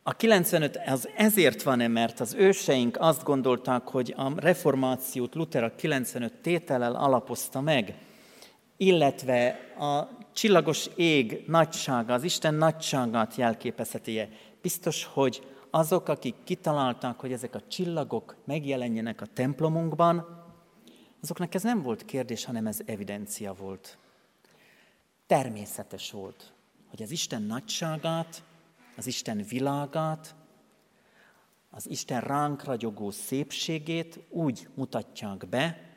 [0.08, 5.74] a 95 az ezért van-e, mert az őseink azt gondolták, hogy a reformációt Luther a
[5.74, 7.94] 95 tétellel alapozta meg,
[8.76, 9.48] illetve
[9.78, 14.28] a csillagos ég nagysága, az Isten nagyságát jelképezheti-e.
[14.62, 20.44] Biztos, hogy azok, akik kitalálták, hogy ezek a csillagok megjelenjenek a templomunkban,
[21.22, 23.98] azoknak ez nem volt kérdés, hanem ez evidencia volt.
[25.26, 26.52] Természetes volt,
[26.90, 28.42] hogy az Isten nagyságát,
[28.96, 30.34] az Isten világát,
[31.70, 35.94] az Isten ránk ragyogó szépségét úgy mutatják be,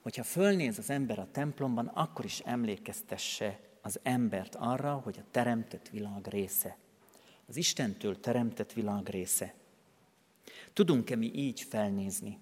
[0.00, 5.88] hogyha fölnéz az ember a templomban, akkor is emlékeztesse az embert arra, hogy a teremtett
[5.88, 6.76] világ része.
[7.48, 9.54] Az Istentől teremtett világ része.
[10.72, 12.38] Tudunk-e mi így felnézni?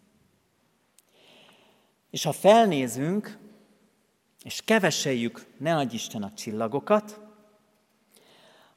[2.11, 3.39] És ha felnézünk,
[4.43, 7.28] és keveseljük, ne adj Isten a csillagokat,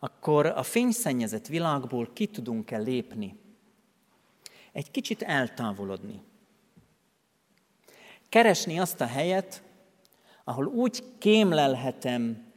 [0.04, 3.40] akkor a fényszennyezett világból ki tudunk-e lépni?
[4.72, 6.24] Egy kicsit eltávolodni.
[8.30, 9.64] Keresni azt a helyet,
[10.44, 12.52] ahol úgy kémlelhetem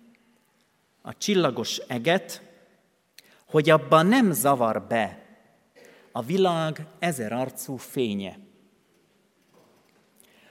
[1.03, 2.43] a csillagos eget,
[3.49, 5.27] hogy abban nem zavar be
[6.13, 8.39] a világ ezer arcú fénye.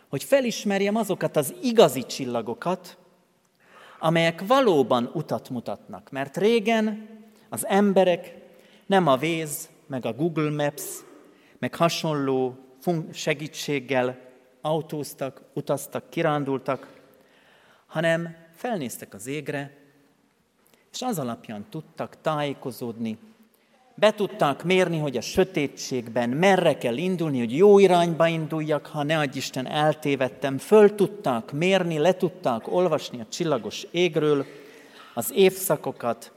[0.10, 2.98] Hogy felismerjem azokat az igazi csillagokat,
[4.04, 6.12] amelyek valóban utat mutatnak.
[6.12, 7.08] Mert régen
[7.50, 8.36] az emberek
[8.86, 10.84] nem a Waze, meg a Google Maps,
[11.60, 12.56] meg hasonló
[13.12, 14.20] segítséggel
[14.62, 17.02] autóztak, utaztak, kirándultak,
[17.86, 19.78] hanem felnéztek az égre,
[20.92, 23.18] és az alapján tudtak tájékozódni,
[23.96, 29.20] be tudták mérni, hogy a sötétségben merre kell indulni, hogy jó irányba induljak, ha ne
[29.20, 30.58] adj Isten eltévedtem.
[30.58, 34.46] Föl tudták mérni, le tudták olvasni a csillagos égről
[35.14, 36.32] az évszakokat,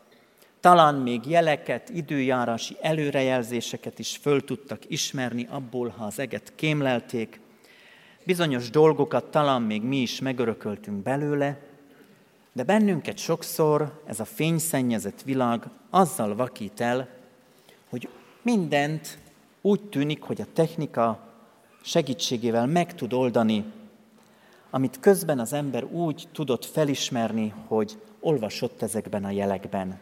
[0.61, 7.41] talán még jeleket, időjárási előrejelzéseket is föl tudtak ismerni abból, ha az eget kémlelték.
[8.25, 11.59] Bizonyos dolgokat talán még mi is megörököltünk belőle,
[12.53, 17.16] de bennünket sokszor ez a fényszennyezett világ azzal vakít el,
[17.91, 18.09] hogy
[18.43, 19.19] mindent
[19.61, 21.21] úgy tűnik, hogy a technika
[21.83, 23.65] segítségével meg tud oldani,
[24.71, 29.99] amit közben az ember úgy tudott felismerni, hogy olvasott ezekben a jelekben.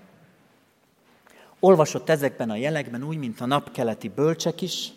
[1.61, 4.93] Olvasott ezekben a jelekben úgy, mint a napkeleti bölcsek is,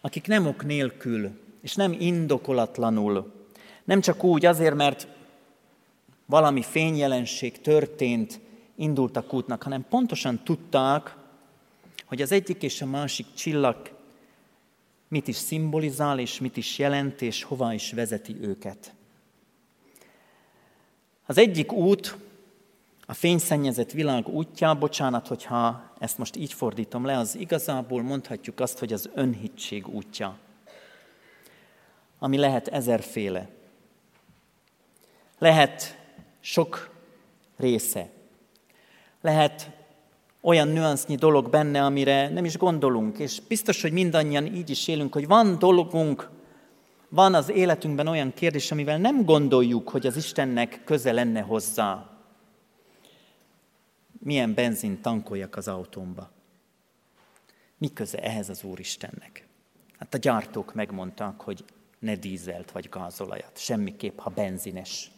[0.00, 1.30] akik nem ok nélkül
[1.60, 3.32] és nem indokolatlanul,
[3.84, 5.08] nem csak úgy azért, mert
[6.26, 8.40] valami fényjelenség történt,
[8.74, 11.16] indultak útnak, hanem pontosan tudták,
[12.08, 13.96] hogy az egyik és a másik csillag
[15.08, 18.94] mit is szimbolizál, és mit is jelent, és hova is vezeti őket.
[21.26, 22.16] Az egyik út,
[23.06, 28.78] a fényszennyezett világ útja, bocsánat, hogyha ezt most így fordítom le, az igazából mondhatjuk azt,
[28.78, 30.38] hogy az önhittség útja,
[32.18, 33.48] ami lehet ezerféle.
[35.38, 35.98] Lehet
[36.40, 36.94] sok
[37.56, 38.10] része.
[39.20, 39.77] Lehet
[40.48, 45.12] olyan nüansznyi dolog benne, amire nem is gondolunk, és biztos, hogy mindannyian így is élünk,
[45.12, 46.30] hogy van dolgunk,
[47.08, 52.10] van az életünkben olyan kérdés, amivel nem gondoljuk, hogy az Istennek köze lenne hozzá.
[54.18, 56.30] Milyen benzin tankoljak az autómba?
[57.78, 59.46] Mi köze ehhez az Úristennek?
[59.98, 61.64] Hát a gyártók megmondták, hogy
[61.98, 65.10] ne dízelt vagy gázolajat, semmiképp, ha benzines.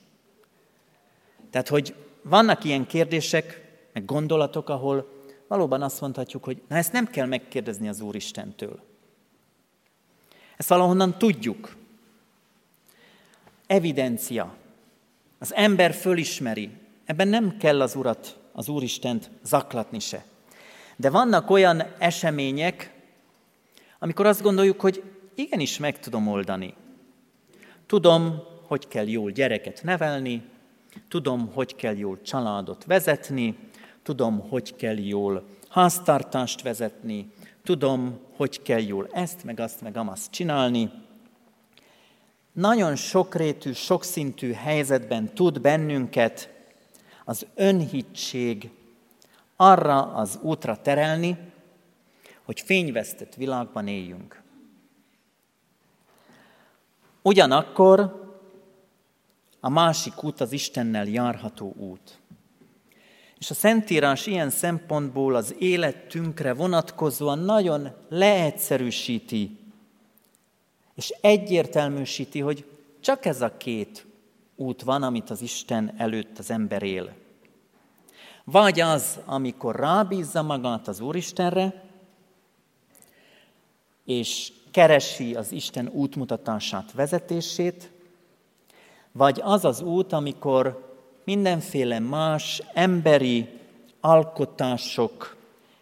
[1.50, 5.18] Tehát, hogy vannak ilyen kérdések, meg gondolatok, ahol
[5.50, 8.80] valóban azt mondhatjuk, hogy na ezt nem kell megkérdezni az Úristentől.
[10.56, 11.76] Ezt valahonnan tudjuk.
[13.66, 14.54] Evidencia.
[15.38, 16.70] Az ember fölismeri.
[17.04, 20.24] Ebben nem kell az Urat, az Úristent zaklatni se.
[20.96, 22.92] De vannak olyan események,
[23.98, 25.02] amikor azt gondoljuk, hogy
[25.34, 26.74] igenis meg tudom oldani.
[27.86, 30.42] Tudom, hogy kell jól gyereket nevelni,
[31.08, 33.69] tudom, hogy kell jól családot vezetni,
[34.02, 37.32] tudom, hogy kell jól háztartást vezetni,
[37.62, 40.90] tudom, hogy kell jól ezt, meg azt, meg amazt csinálni.
[42.52, 46.50] Nagyon sokrétű, sokszintű helyzetben tud bennünket
[47.24, 48.70] az önhittség
[49.56, 51.38] arra az útra terelni,
[52.42, 54.42] hogy fényvesztett világban éljünk.
[57.22, 58.28] Ugyanakkor
[59.60, 62.19] a másik út az Istennel járható út.
[63.40, 69.58] És a Szentírás ilyen szempontból az életünkre vonatkozóan nagyon leegyszerűsíti,
[70.94, 72.64] és egyértelműsíti, hogy
[73.00, 74.06] csak ez a két
[74.56, 77.12] út van, amit az Isten előtt az ember él.
[78.44, 81.84] Vagy az, amikor rábízza magát az Úristenre,
[84.04, 87.90] és keresi az Isten útmutatását, vezetését,
[89.12, 90.89] vagy az az út, amikor
[91.30, 93.48] mindenféle más emberi
[94.00, 95.36] alkotások,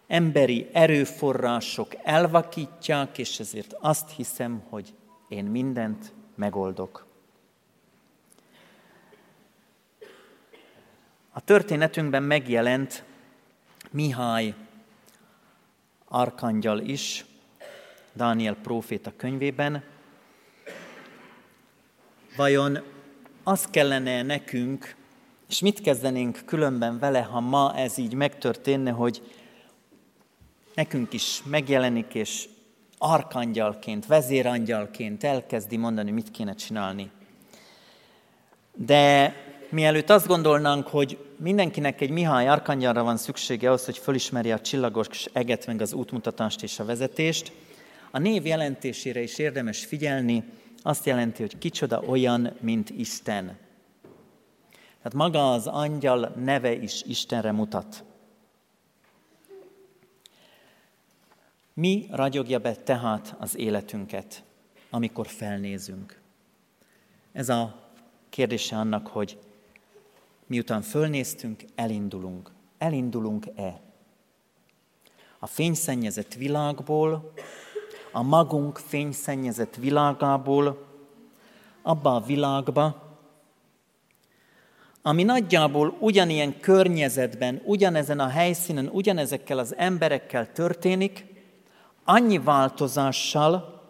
[0.07, 4.95] emberi erőforrások elvakítják, és ezért azt hiszem, hogy
[5.29, 7.07] én mindent megoldok.
[11.33, 13.05] A történetünkben megjelent
[13.91, 14.55] Mihály
[16.05, 17.25] arkangyal is,
[18.13, 19.83] Dániel próféta könyvében.
[22.37, 22.79] Vajon
[23.43, 24.97] az kellene nekünk,
[25.49, 29.23] és mit kezdenénk különben vele, ha ma ez így megtörténne, hogy
[30.75, 32.49] nekünk is megjelenik, és
[32.99, 37.11] arkangyalként, vezérangyalként elkezdi mondani, mit kéne csinálni.
[38.75, 39.35] De
[39.69, 45.25] mielőtt azt gondolnánk, hogy mindenkinek egy Mihály arkangyalra van szüksége ahhoz, hogy fölismerje a csillagos
[45.33, 47.53] eget, meg az útmutatást és a vezetést,
[48.11, 50.45] a név jelentésére is érdemes figyelni,
[50.83, 53.57] azt jelenti, hogy kicsoda olyan, mint Isten.
[54.99, 58.05] Tehát maga az angyal neve is Istenre mutat.
[61.75, 64.45] Mi ragyogja be tehát az életünket,
[64.91, 66.21] amikor felnézünk?
[67.33, 67.89] Ez a
[68.29, 69.39] kérdése annak, hogy
[70.47, 72.51] miután fölnéztünk, elindulunk.
[72.79, 73.81] Elindulunk-e?
[75.39, 77.33] A fényszennyezett világból,
[78.13, 80.87] a magunk fényszennyezett világából,
[81.83, 83.08] abba a világba,
[85.09, 91.25] ami nagyjából ugyanilyen környezetben, ugyanezen a helyszínen, ugyanezekkel az emberekkel történik,
[92.05, 93.83] annyi változással,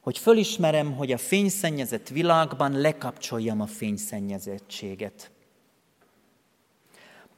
[0.00, 5.30] hogy fölismerem, hogy a fényszennyezett világban lekapcsoljam a fényszennyezettséget.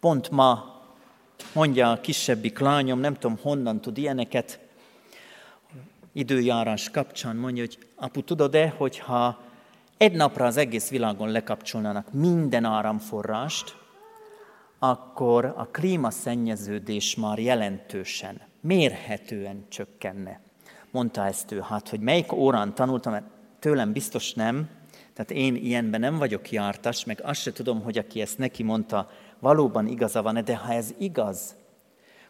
[0.01, 0.81] Pont ma
[1.53, 4.61] mondja a kisebbik lányom, nem tudom honnan tud ilyeneket,
[6.13, 9.48] időjárás kapcsán mondja, hogy apu, tudod-e, hogyha
[9.99, 13.77] egy napra az egész világon lekapcsolnának minden áramforrást,
[14.79, 20.41] akkor a klímaszennyeződés már jelentősen, mérhetően csökkenne.
[20.91, 23.27] Mondta ezt ő, hát, hogy melyik órán tanultam, mert
[23.59, 24.69] tőlem biztos nem,
[25.15, 29.11] tehát én ilyenben nem vagyok jártas, meg azt se tudom, hogy aki ezt neki mondta,
[29.39, 31.57] valóban igaza van de ha ez igaz,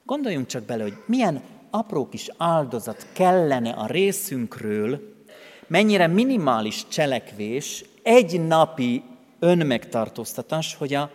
[0.05, 5.17] gondoljunk csak bele, hogy milyen apró kis áldozat kellene a részünkről,
[5.69, 9.03] mennyire minimális cselekvés, egy napi
[9.39, 11.11] önmegtartóztatás, hogy a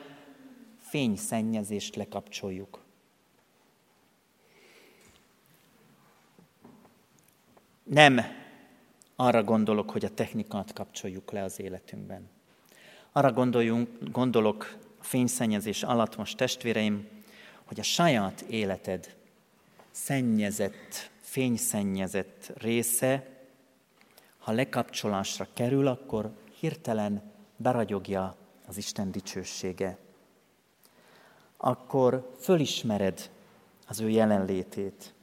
[0.79, 2.81] fényszennyezést lekapcsoljuk.
[7.83, 8.21] Nem
[9.15, 12.29] arra gondolok, hogy a technikát kapcsoljuk le az életünkben.
[13.11, 17.07] Arra gondoljunk, gondolok a fényszennyezés alatt most testvéreim,
[17.65, 19.15] hogy a saját életed
[19.91, 23.32] szennyezett, fényszennyezett része,
[24.43, 28.35] ha lekapcsolásra kerül, akkor hirtelen beragyogja
[28.67, 29.97] az Isten dicsősége.
[31.57, 33.29] Akkor fölismered
[33.87, 35.13] az ő jelenlétét.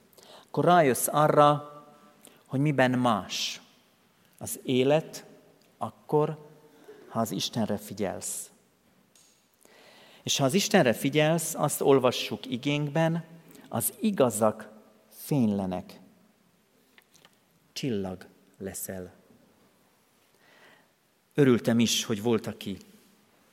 [0.46, 1.72] Akkor rájössz arra,
[2.46, 3.60] hogy miben más
[4.38, 5.24] az élet,
[5.78, 6.48] akkor,
[7.08, 8.50] ha az Istenre figyelsz.
[10.22, 13.24] És ha az Istenre figyelsz, azt olvassuk igénkben,
[13.68, 14.70] az igazak
[15.08, 16.00] fénylenek,
[17.72, 18.29] csillag
[18.60, 19.12] leszel.
[21.34, 22.76] Örültem is, hogy volt, aki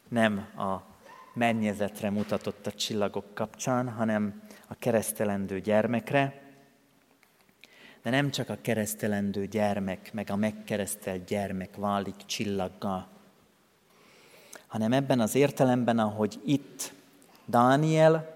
[0.07, 0.95] nem a
[1.33, 6.41] mennyezetre mutatott a csillagok kapcsán, hanem a keresztelendő gyermekre,
[8.01, 13.07] de nem csak a keresztelendő gyermek, meg a megkeresztelt gyermek válik csillaggal,
[14.67, 16.93] hanem ebben az értelemben, ahogy itt
[17.45, 18.35] Dániel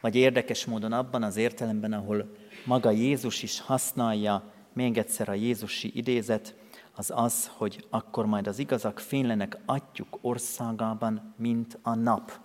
[0.00, 5.90] vagy érdekes módon abban az értelemben, ahol maga Jézus is használja, még egyszer a Jézusi
[5.94, 6.54] idézet,
[6.94, 12.40] az az, hogy akkor majd az igazak fénylenek atyuk országában, mint a nap.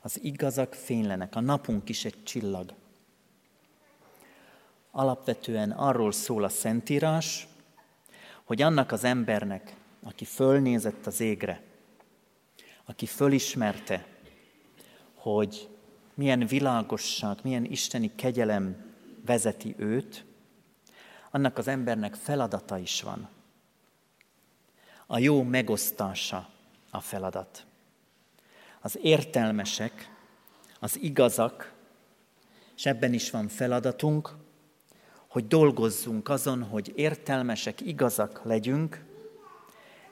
[0.00, 2.74] Az igazak fénylenek, a napunk is egy csillag.
[4.90, 7.46] Alapvetően arról szól a Szentírás,
[8.44, 11.62] hogy annak az embernek, aki fölnézett az égre,
[12.84, 14.06] aki fölismerte,
[15.14, 15.68] hogy
[16.14, 18.92] milyen világosság, milyen isteni kegyelem
[19.24, 20.24] vezeti őt,
[21.34, 23.28] annak az embernek feladata is van.
[25.06, 26.48] A jó megosztása
[26.90, 27.66] a feladat.
[28.80, 30.10] Az értelmesek,
[30.80, 31.72] az igazak,
[32.76, 34.34] és ebben is van feladatunk,
[35.28, 39.04] hogy dolgozzunk azon, hogy értelmesek, igazak legyünk,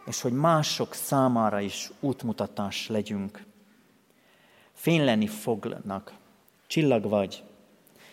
[0.07, 3.45] és hogy mások számára is útmutatás legyünk.
[4.73, 6.15] Fényleni fognak,
[6.67, 7.45] csillag vagy.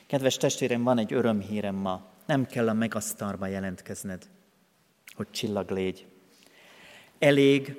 [0.07, 2.09] Kedves testvérem, van egy örömhírem ma.
[2.30, 4.23] Nem kell a megasztárba jelentkezned,
[5.15, 6.05] hogy csillag légy.
[7.19, 7.75] Elég,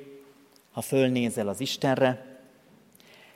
[0.73, 2.39] ha fölnézel az Istenre,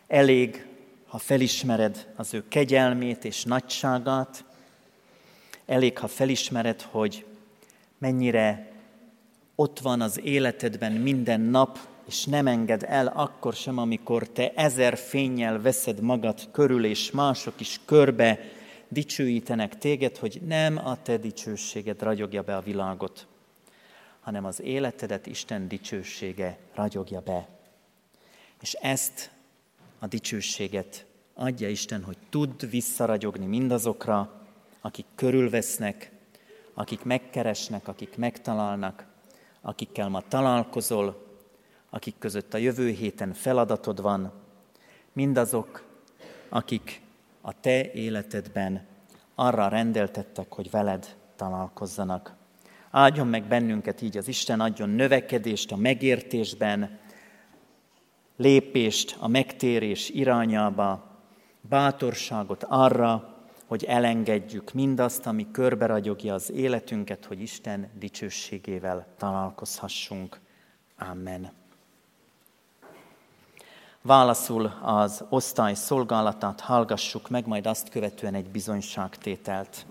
[0.07, 0.67] elég,
[1.07, 4.45] ha felismered az ő kegyelmét és nagyságát,
[5.67, 7.27] elég, ha felismered, hogy
[7.99, 8.73] mennyire
[9.55, 14.99] ott van az életedben minden nap, és nem enged el akkor sem, amikor te ezer
[14.99, 18.39] fényjel veszed magad körül, és mások is körbe
[18.89, 23.27] dicsőítenek téged, hogy nem a te dicsőséged ragyogja be a világot,
[24.21, 27.49] hanem az életedet Isten dicsősége ragyogja be.
[28.61, 29.31] És ezt
[29.99, 34.33] a dicsőséget adja Isten, hogy tud visszaragyogni mindazokra,
[34.81, 36.11] akik körülvesznek,
[36.75, 39.07] akik megkeresnek, akik megtalálnak,
[39.61, 41.27] akikkel ma találkozol,
[41.91, 44.33] akik között a jövő héten feladatod van,
[45.13, 45.85] mindazok,
[46.49, 47.03] akik
[47.47, 48.87] a te életedben
[49.35, 52.35] arra rendeltettek, hogy veled találkozzanak.
[52.91, 56.99] Áldjon meg bennünket így az Isten, adjon növekedést a megértésben,
[58.37, 61.19] lépést a megtérés irányába,
[61.61, 63.35] bátorságot arra,
[63.67, 70.41] hogy elengedjük mindazt, ami körberagyogja az életünket, hogy Isten dicsőségével találkozhassunk.
[70.99, 71.64] Amen.
[74.07, 79.87] Válaszul az osztály szolgálatát hallgassuk meg, majd azt követően egy bizonyságtételt.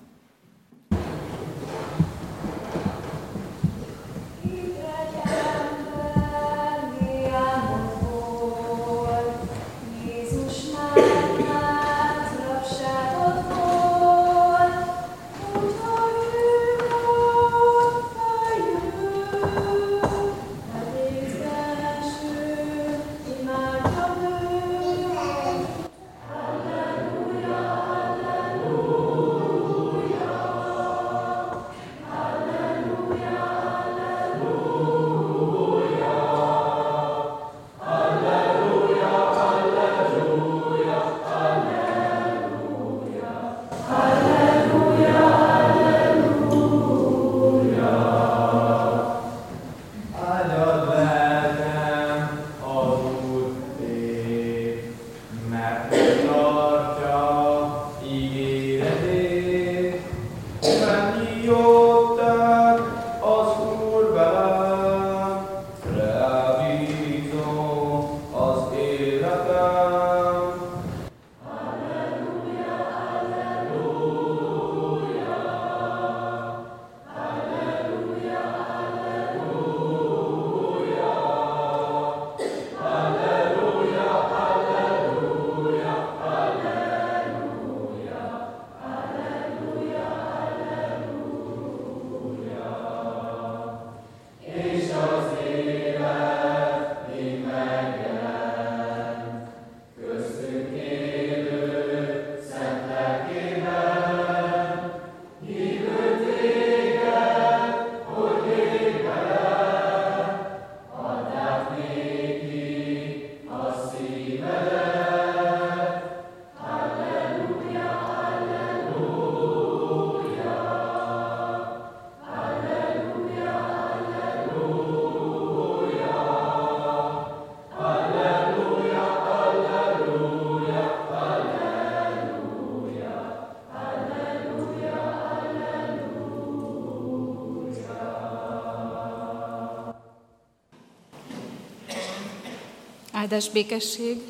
[143.34, 144.22] Áldás békesség!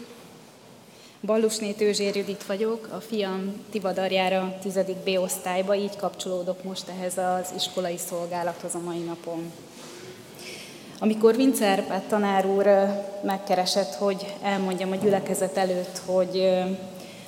[1.21, 4.79] Ballusné Tőzsér Judit vagyok, a fiam Tivadarjára 10.
[5.05, 9.51] B osztályba, így kapcsolódok most ehhez az iskolai szolgálathoz a mai napon.
[10.99, 12.67] Amikor Vincer tanár úr
[13.23, 16.49] megkeresett, hogy elmondjam a gyülekezet előtt, hogy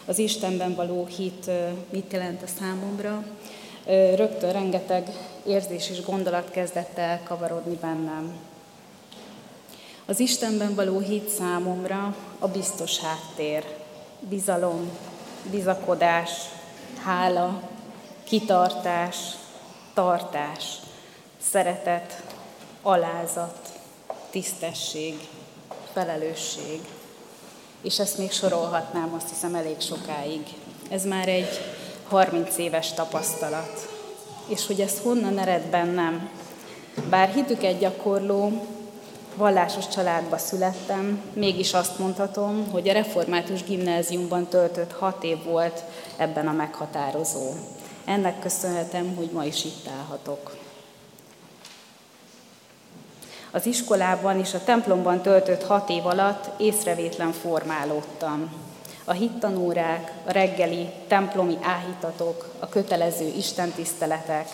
[0.06, 1.50] az Istenben való hit
[1.90, 3.26] mit jelent a számomra,
[4.16, 5.10] rögtön rengeteg
[5.48, 8.55] érzés és gondolat kezdett el kavarodni bennem.
[10.08, 13.66] Az Istenben való hit számomra a biztos háttér,
[14.20, 14.89] bizalom,
[15.51, 16.32] bizakodás,
[17.03, 17.62] hála,
[18.24, 19.18] kitartás,
[19.93, 20.64] tartás,
[21.41, 22.24] szeretet,
[22.82, 23.80] alázat,
[24.30, 25.20] tisztesség,
[25.93, 26.80] felelősség,
[27.82, 30.47] és ezt még sorolhatnám azt hiszem elég sokáig.
[30.89, 31.60] Ez már egy
[32.08, 33.89] 30 éves tapasztalat.
[34.47, 36.30] És hogy ez honnan ered bennem?
[37.10, 38.68] Bár hitüket gyakorló,
[39.36, 45.84] vallásos családba születtem, mégis azt mondhatom, hogy a református gimnáziumban töltött hat év volt
[46.18, 47.52] ebben a meghatározó.
[48.06, 50.56] Ennek köszönhetem, hogy ma is itt állhatok.
[53.52, 58.54] Az iskolában és a templomban töltött hat év alatt észrevétlen formálódtam.
[59.06, 64.48] A hittanórák, a reggeli templomi áhítatok, a kötelező istentiszteletek,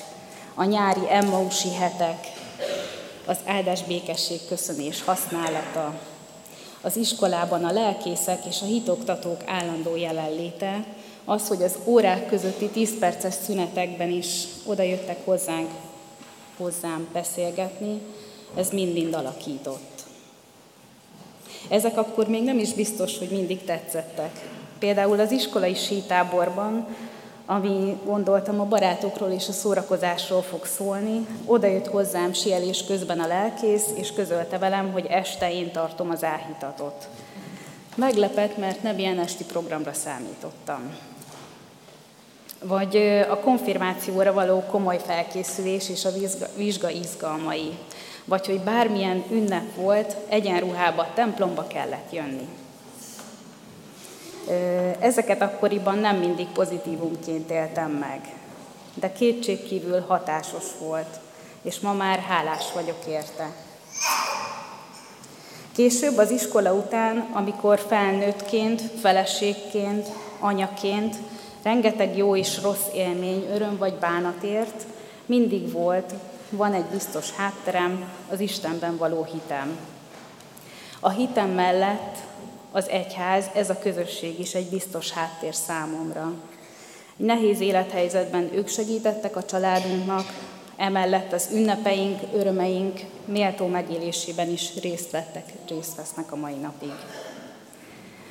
[0.55, 2.17] a nyári emmausi hetek,
[3.25, 5.99] az áldás békesség köszönés használata,
[6.81, 10.85] az iskolában a lelkészek és a hitoktatók állandó jelenléte,
[11.25, 15.69] az, hogy az órák közötti 10 perces szünetekben is odajöttek hozzánk,
[16.57, 18.01] hozzám beszélgetni,
[18.55, 20.03] ez mind-mind alakított.
[21.69, 24.49] Ezek akkor még nem is biztos, hogy mindig tetszettek.
[24.79, 26.87] Például az iskolai sítáborban,
[27.51, 33.27] ami gondoltam a barátokról és a szórakozásról fog szólni, oda jött hozzám sielés közben a
[33.27, 37.07] lelkész, és közölte velem, hogy este én tartom az áhítatot.
[37.95, 40.95] Meglepett, mert nem ilyen esti programra számítottam.
[42.63, 42.95] Vagy
[43.29, 46.11] a konfirmációra való komoly felkészülés és a
[46.55, 47.77] vizsga izgalmai
[48.25, 52.47] vagy hogy bármilyen ünnep volt, egyenruhába, templomba kellett jönni.
[54.99, 58.21] Ezeket akkoriban nem mindig pozitívumként éltem meg,
[58.93, 61.19] de kétségkívül hatásos volt,
[61.61, 63.51] és ma már hálás vagyok érte.
[65.75, 70.07] Később az iskola után, amikor felnőttként, feleségként,
[70.39, 71.15] anyaként
[71.63, 74.85] rengeteg jó és rossz élmény, öröm vagy bánat ért,
[75.25, 76.13] mindig volt,
[76.49, 79.77] van egy biztos hátterem, az Istenben való hitem.
[80.99, 82.17] A hitem mellett
[82.71, 86.33] az egyház, ez a közösség is egy biztos háttér számomra.
[87.15, 90.25] Nehéz élethelyzetben ők segítettek a családunknak,
[90.77, 96.93] emellett az ünnepeink, örömeink méltó megélésében is részt vettek, részt vesznek a mai napig.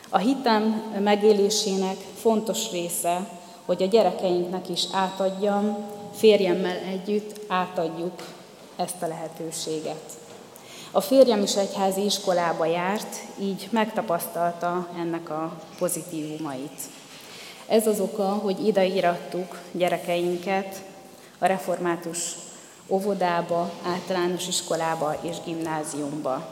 [0.09, 0.62] A hitem
[0.99, 3.28] megélésének fontos része,
[3.64, 5.76] hogy a gyerekeinknek is átadjam,
[6.14, 8.28] férjemmel együtt átadjuk
[8.76, 10.18] ezt a lehetőséget.
[10.93, 16.80] A férjem is egyházi iskolába járt, így megtapasztalta ennek a pozitívumait.
[17.66, 20.82] Ez az oka, hogy ide irattuk gyerekeinket
[21.38, 22.34] a református
[22.86, 26.47] óvodába, általános iskolába és gimnáziumba.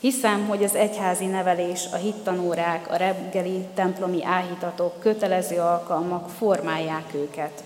[0.00, 7.62] Hiszem, hogy az egyházi nevelés, a hittanórák, a reggeli templomi áhítatok, kötelező alkalmak formálják őket.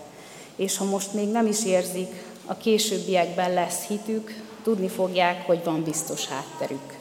[0.56, 5.82] És ha most még nem is érzik, a későbbiekben lesz hitük, tudni fogják, hogy van
[5.82, 6.98] biztos hátterük.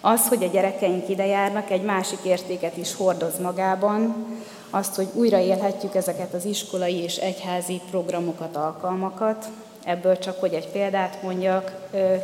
[0.00, 4.26] Az, hogy a gyerekeink ide járnak, egy másik értéket is hordoz magában,
[4.70, 9.46] azt, hogy újra élhetjük ezeket az iskolai és egyházi programokat, alkalmakat,
[9.88, 11.72] Ebből csak, hogy egy példát mondjak,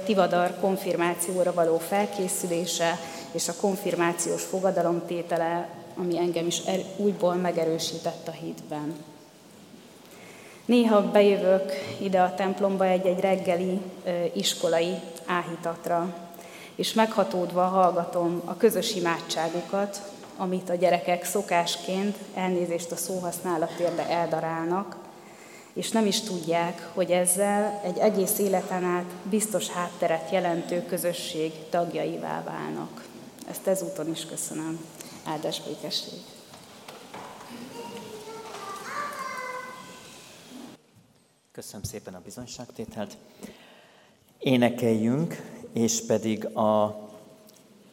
[0.04, 2.98] Tivadar konfirmációra való felkészülése
[3.32, 8.94] és a konfirmációs fogadalomtétele, ami engem is er, újból megerősített a hitben.
[10.64, 13.80] Néha bejövök ide a templomba egy-egy reggeli
[14.32, 14.94] iskolai
[15.26, 16.16] áhítatra,
[16.74, 24.96] és meghatódva hallgatom a közös imádságukat, amit a gyerekek szokásként, elnézést a szóhasználatért, de eldarálnak,
[25.72, 32.42] és nem is tudják, hogy ezzel egy egész életen át biztos hátteret jelentő közösség tagjaivá
[32.44, 33.04] válnak.
[33.50, 34.84] Ezt ezúton is köszönöm.
[35.24, 36.33] Áldás békesség!
[41.54, 43.16] Köszönöm szépen a bizonyságtételt.
[44.38, 45.36] Énekeljünk,
[45.72, 47.00] és pedig a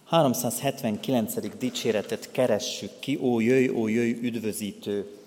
[0.06, 1.58] 379.
[1.58, 5.18] dicséretet keressük ki, ó jöjj, ó jöjj, üdvözítő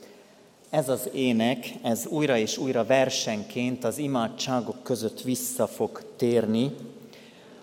[0.71, 6.75] ez az ének, ez újra és újra versenként az imádságok között vissza fog térni.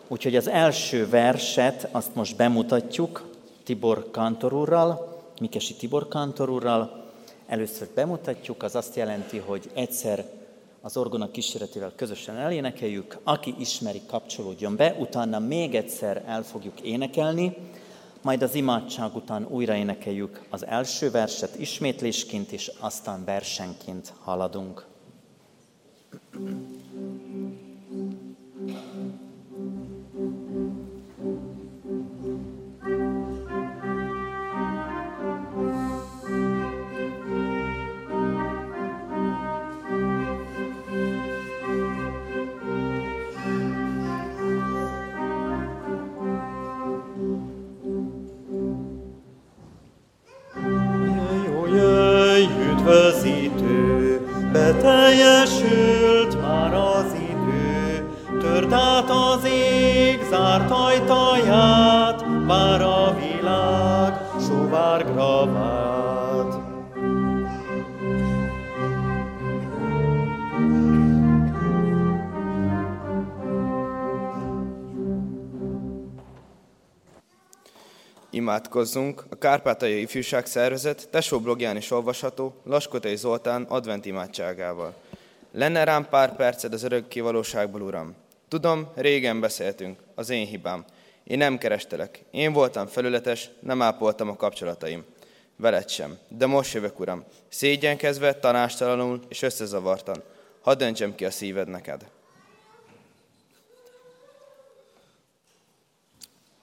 [0.08, 3.30] Úgyhogy az első verset, azt most bemutatjuk
[3.64, 7.10] Tibor Kantorúrral, Mikesi Tibor Kantorúrral.
[7.48, 10.40] Először bemutatjuk, az azt jelenti, hogy egyszer
[10.82, 17.58] az orgona kíséretével közösen elénekeljük, aki ismeri, kapcsolódjon be, utána még egyszer el fogjuk énekelni,
[18.22, 24.90] majd az imádság után újra énekeljük az első verset ismétlésként, és aztán versenként haladunk.
[26.32, 27.21] thank
[53.26, 54.22] idő,
[54.52, 66.01] beteljesült már az idő, tört át az ég, zárt ajtaját, vár a világ, sovárgra vált.
[78.42, 79.24] Imádkozzunk!
[79.30, 84.94] A Kárpátaljai Ifjúság Szervezet tesó blogján is olvasható Laskotei Zoltán advent imádságával.
[85.52, 88.16] Lenne rám pár perced az örök kivalóságból, Uram.
[88.48, 90.86] Tudom, régen beszéltünk, az én hibám.
[91.24, 92.24] Én nem kerestelek.
[92.32, 95.04] Én voltam felületes, nem ápoltam a kapcsolataim.
[95.56, 96.18] Veled sem.
[96.28, 97.24] De most jövök, Uram.
[97.50, 100.24] Szégyenkezve, tanástalanul és összezavartan.
[100.62, 102.06] Hadd döntsem ki a szíved neked.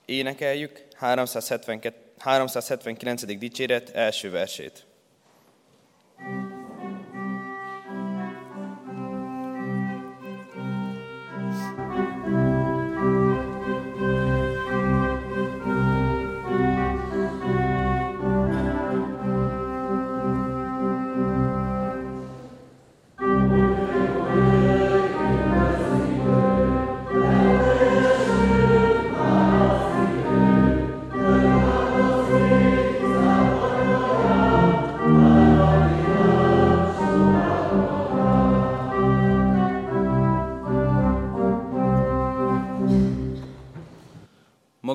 [0.04, 3.38] Énekeljük 372, 379.
[3.38, 4.87] dicséret első versét.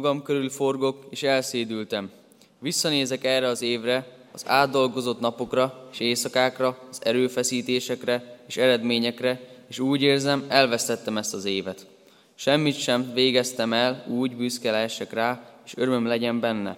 [0.03, 2.11] Magam körül forgok, és elszédültem.
[2.59, 10.01] Visszanézek erre az évre, az átdolgozott napokra és éjszakákra, az erőfeszítésekre és eredményekre, és úgy
[10.01, 11.87] érzem, elvesztettem ezt az évet.
[12.35, 16.77] Semmit sem végeztem el, úgy büszke lehessek rá, és örömöm legyen benne.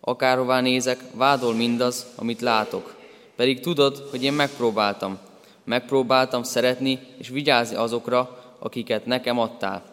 [0.00, 2.94] Akárhová nézek, vádol mindaz, amit látok.
[3.36, 5.18] Pedig tudod, hogy én megpróbáltam.
[5.64, 9.87] Megpróbáltam szeretni és vigyázni azokra, akiket nekem adtál.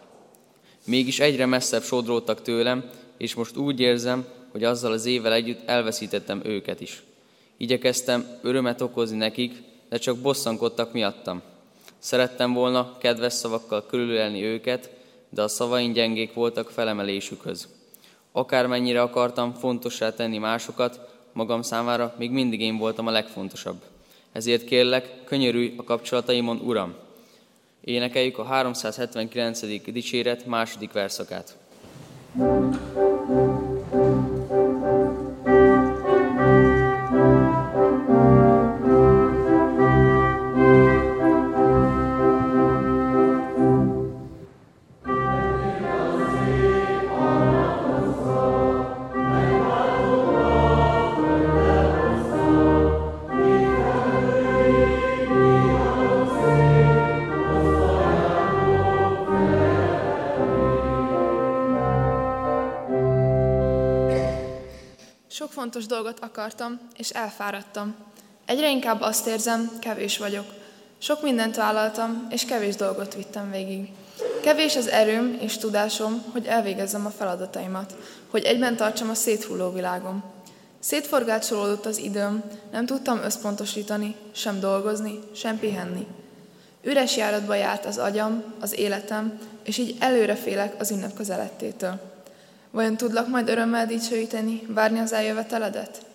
[0.85, 6.41] Mégis egyre messzebb sodródtak tőlem, és most úgy érzem, hogy azzal az évvel együtt elveszítettem
[6.43, 7.03] őket is.
[7.57, 9.53] Igyekeztem örömet okozni nekik,
[9.89, 11.41] de csak bosszankodtak miattam.
[11.99, 14.89] Szerettem volna kedves szavakkal körülölni őket,
[15.29, 17.67] de a szavaim gyengék voltak felemelésükhöz.
[18.31, 20.99] Akármennyire akartam fontossá tenni másokat,
[21.33, 23.81] magam számára még mindig én voltam a legfontosabb.
[24.31, 27.04] Ezért kérlek, könyörülj a kapcsolataimon, Uram!
[27.85, 29.59] Énekeljük a 379.
[29.91, 31.57] dicséret második verszakát.
[32.37, 33.04] thank
[65.65, 67.95] fontos dolgot akartam, és elfáradtam.
[68.45, 70.45] Egyre inkább azt érzem, kevés vagyok.
[70.97, 73.89] Sok mindent vállaltam, és kevés dolgot vittem végig.
[74.41, 77.95] Kevés az erőm és tudásom, hogy elvégezzem a feladataimat,
[78.29, 80.23] hogy egyben tartsam a széthulló világom.
[80.79, 86.07] Szétforgácsolódott az időm, nem tudtam összpontosítani, sem dolgozni, sem pihenni.
[86.83, 92.14] Üres járatba járt az agyam, az életem, és így előre félek az ünnep közelettétől.
[92.75, 96.05] Vajon tudlak majd örömmel dicsőíteni, várni az eljöveteledet?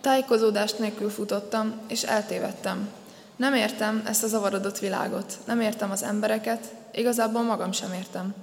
[0.00, 2.88] Tájékozódást nélkül futottam, és eltévedtem.
[3.36, 8.34] Nem értem ezt a zavarodott világot, nem értem az embereket, igazából magam sem értem.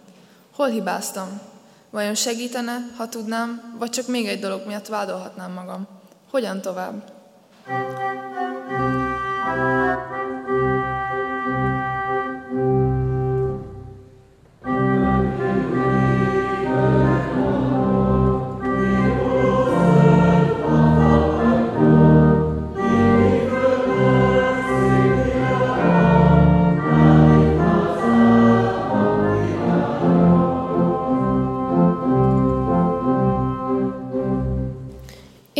[0.55, 1.41] Hol hibáztam?
[1.89, 5.87] Vajon segítene, ha tudnám, vagy csak még egy dolog miatt vádolhatnám magam?
[6.31, 7.11] Hogyan tovább?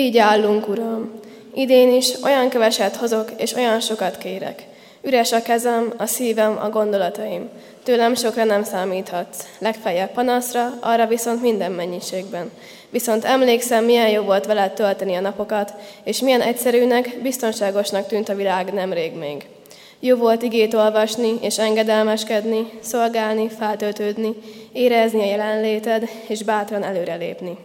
[0.02, 1.12] Így állunk, Uram.
[1.54, 4.68] Idén is olyan keveset hozok, és olyan sokat kérek.
[5.02, 7.50] Üres a kezem, a szívem, a gondolataim.
[7.84, 9.46] Tőlem sokra nem számíthatsz.
[9.60, 12.52] Legfeljebb panaszra, arra viszont minden mennyiségben.
[12.90, 15.74] Viszont emlékszem, milyen jó volt veled tölteni a napokat,
[16.04, 19.46] és milyen egyszerűnek, biztonságosnak tűnt a világ nemrég még.
[20.00, 24.34] Jó volt igét olvasni és engedelmeskedni, szolgálni, feltöltődni,
[24.74, 27.58] érezni a jelenléted, és bátran előrelépni.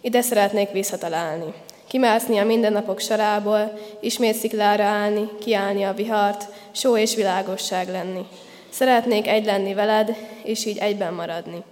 [0.00, 1.54] Ide szeretnék visszatalálni.
[1.88, 8.26] Kimászni a mindennapok sorából, ismét sziklára állni, kiállni a vihart, só és világosság lenni.
[8.70, 11.62] Szeretnék egy lenni veled, és így egyben maradni.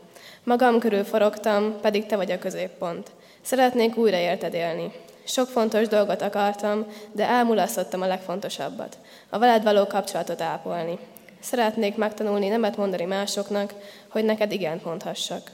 [0.44, 3.10] Magam körül forogtam, pedig te vagy a középpont.
[3.42, 4.92] Szeretnék újra érted élni.
[5.24, 8.96] Sok fontos dolgot akartam, de elmulasztottam a legfontosabbat.
[9.30, 10.98] A veled való kapcsolatot ápolni.
[11.40, 13.74] Szeretnék megtanulni nemet mondani másoknak,
[14.08, 15.50] hogy neked igent mondhassak.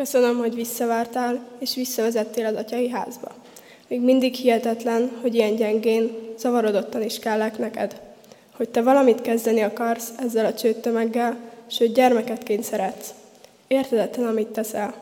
[0.00, 3.28] Köszönöm, hogy visszavártál, és visszavezettél az atyai házba.
[3.88, 8.00] Még mindig hihetetlen, hogy ilyen gyengén, zavarodottan is kellek neked.
[8.56, 11.36] Hogy te valamit kezdeni akarsz ezzel a csőttömeggel,
[11.66, 13.14] sőt gyermeket szeretsz.
[13.66, 14.94] Értedetlen, amit teszel.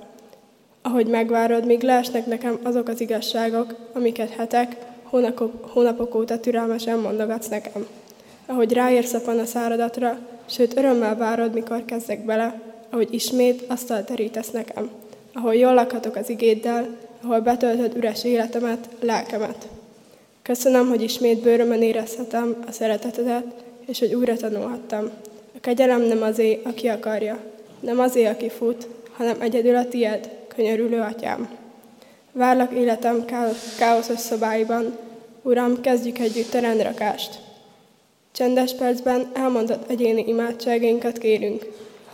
[0.83, 7.49] Ahogy megvárod, míg leesnek nekem azok az igazságok, amiket hetek, hónapok, hónapok óta türelmesen mondogatsz
[7.49, 7.87] nekem.
[8.47, 14.91] Ahogy ráérsz a panaszáradatra, sőt örömmel várod, mikor kezdek bele, ahogy ismét asztal terítesz nekem,
[15.33, 19.69] ahol jól lakhatok az igéddel, ahol betöltöd üres életemet, lelkemet.
[20.43, 23.45] Köszönöm, hogy ismét bőrömön érezhetem a szeretetedet,
[23.87, 25.11] és hogy újra tanulhattam.
[25.55, 27.39] A kegyelem nem azé, aki akarja,
[27.81, 31.49] nem azé, aki fut, hanem egyedül a tied, könyörülő atyám.
[32.33, 33.25] Várlak életem
[33.79, 34.97] káoszos szobáiban,
[35.43, 37.39] Uram, kezdjük együtt a rendrakást.
[38.33, 41.67] Csendes percben elmondott egyéni imádságainkat kérünk,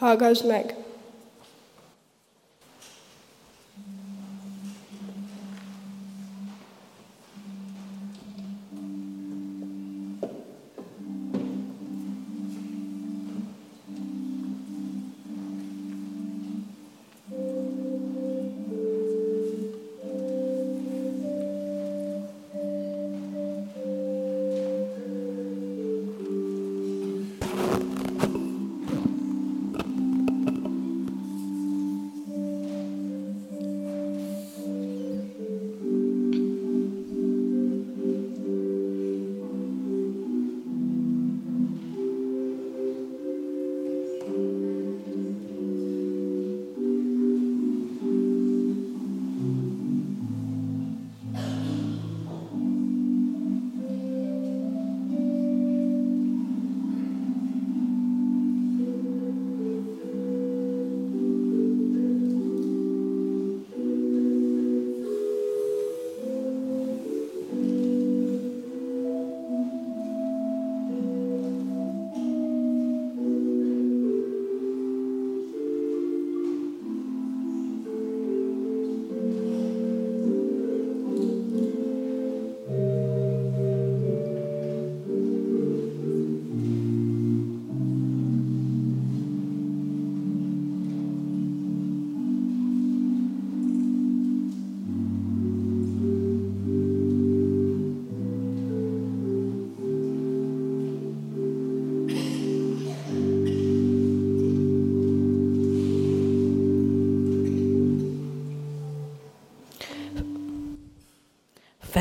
[0.04, 0.83] Hallgass meg!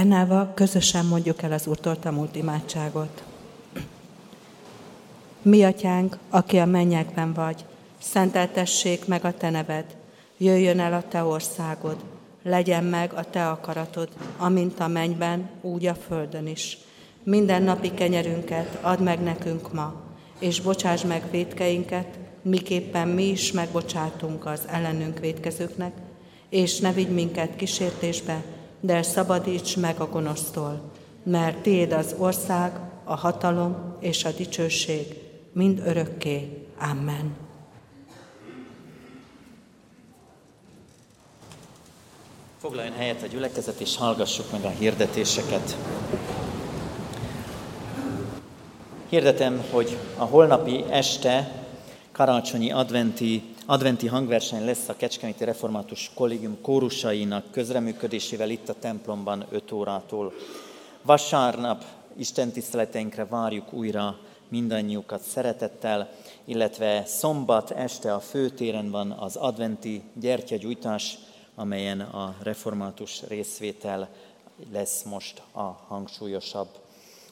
[0.04, 3.24] Fennállva közösen mondjuk el az Úrtól tanult imádságot.
[5.42, 7.66] Mi atyánk, aki a mennyekben vagy,
[8.00, 9.86] szenteltessék meg a te neved,
[10.38, 11.96] jöjjön el a te országod,
[12.42, 16.78] legyen meg a te akaratod, amint a mennyben, úgy a földön is.
[17.24, 20.02] Minden napi kenyerünket add meg nekünk ma,
[20.40, 25.94] és bocsáss meg védkeinket, miképpen mi is megbocsátunk az ellenünk védkezőknek,
[26.50, 28.44] és ne vigy minket kísértésbe,
[28.84, 30.82] de szabadíts meg a gonosztól,
[31.24, 35.06] mert Tiéd az ország, a hatalom és a dicsőség
[35.54, 36.68] mind örökké.
[36.80, 37.36] Amen.
[42.58, 45.78] Foglaljon helyet a gyülekezet, és hallgassuk meg a hirdetéseket.
[49.10, 51.52] Hirdetem, hogy a holnapi este
[52.12, 59.72] karácsonyi adventi adventi hangverseny lesz a Kecskeméti Református Kollégium kórusainak közreműködésével itt a templomban 5
[59.72, 60.34] órától.
[61.02, 61.84] Vasárnap
[62.18, 66.10] Isten tiszteleteinkre várjuk újra mindannyiukat szeretettel,
[66.46, 71.18] illetve szombat este a főtéren van az adventi gyertyagyújtás,
[71.56, 74.10] amelyen a református részvétel
[74.72, 76.68] lesz most a hangsúlyosabb.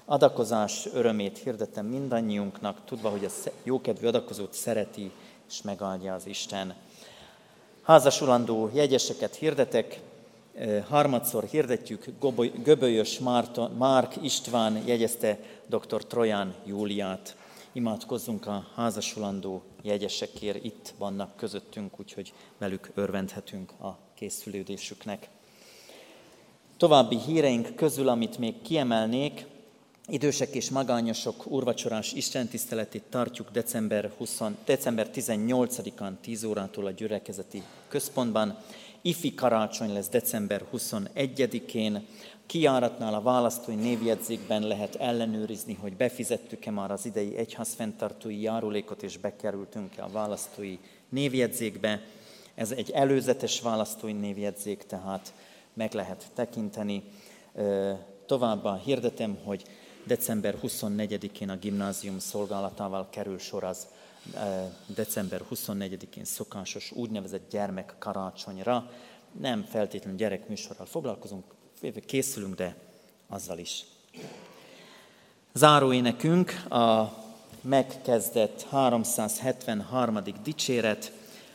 [0.06, 5.12] Adakozás örömét hirdetem mindannyiunknak, tudva, hogy a jókedvű adakozót szereti
[5.52, 6.76] és megáldja az Isten.
[7.82, 10.00] Házasulandó jegyeseket hirdetek,
[10.88, 12.06] harmadszor hirdetjük,
[12.64, 16.06] Göbölyös Márton, Márk István jegyezte dr.
[16.06, 17.36] Troján Júliát.
[17.72, 25.30] Imádkozzunk a házasulandó jegyesekért, itt vannak közöttünk, úgyhogy velük örvendhetünk a készülődésüknek.
[26.78, 29.46] További híreink közül, amit még kiemelnék,
[30.12, 38.58] idősek és magányosok úrvacsorás istentiszteletét tartjuk december, 20, december 18-án 10 órától a gyülekezeti központban.
[39.02, 42.06] Ifi karácsony lesz december 21-én.
[42.46, 50.04] Kiáratnál a választói névjegyzékben lehet ellenőrizni, hogy befizettük-e már az idei egyházfenntartói járulékot, és bekerültünk-e
[50.04, 50.78] a választói
[51.10, 52.02] névjegyzékbe.
[52.56, 55.34] Ez egy előzetes választói névjegyzék, tehát
[55.74, 57.04] meg lehet tekinteni.
[58.26, 59.64] Továbbá hirdetem, hogy
[60.04, 63.88] december 24-én a gimnázium szolgálatával kerül sor az
[64.86, 68.92] december 24-én szokásos úgynevezett gyermekkarácsonyra.
[69.40, 71.44] Nem feltétlenül gyerekműsorral foglalkozunk,
[72.06, 72.76] készülünk, de
[73.28, 73.86] azzal is.
[75.54, 77.14] Záróénekünk a
[77.62, 80.20] megkezdett 373.
[80.44, 81.12] dicséret,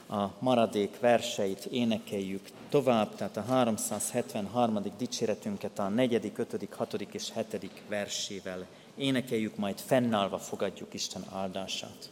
[0.09, 4.83] a maradék verseit énekeljük tovább, tehát a 373.
[4.99, 6.95] dicséretünket a 4., 5., 6.
[7.13, 7.71] és 7.
[7.89, 12.11] versével énekeljük, majd fennállva fogadjuk Isten áldását.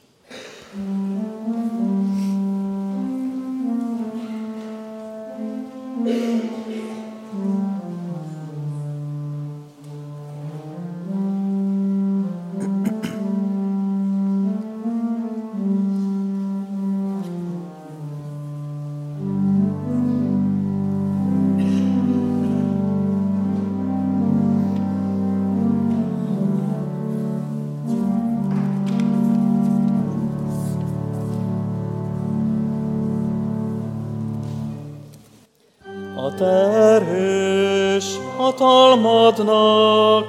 [38.38, 40.26] Hatalmadnak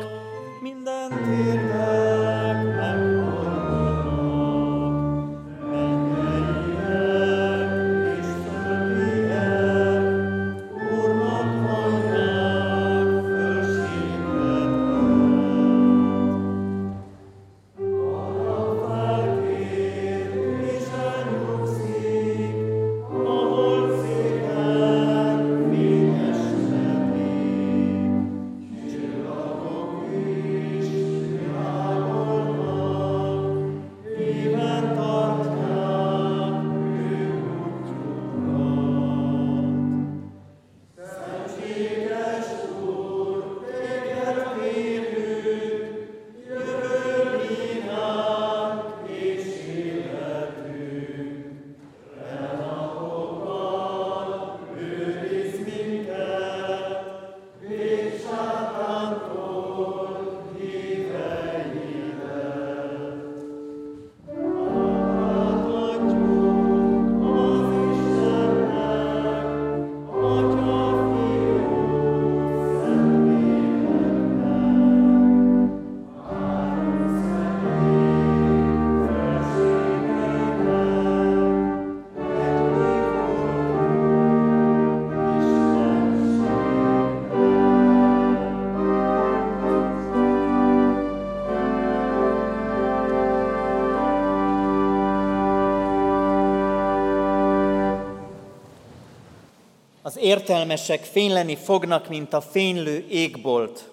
[100.25, 103.89] értelmesek fényleni fognak, mint a fénylő égbolt,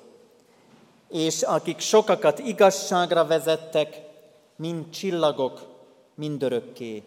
[1.09, 4.00] és akik sokakat igazságra vezettek,
[4.56, 5.66] mind csillagok,
[6.14, 7.02] mindörökké.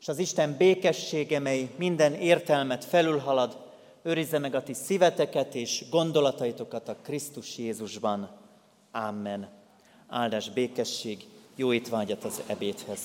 [0.00, 3.56] És az Isten békessége, mely minden értelmet felülhalad,
[4.02, 8.30] őrizze meg a ti szíveteket és gondolataitokat a Krisztus Jézusban.
[8.92, 9.48] Amen.
[10.08, 11.24] Áldás békesség,
[11.56, 13.00] jó étvágyat az ebédhez.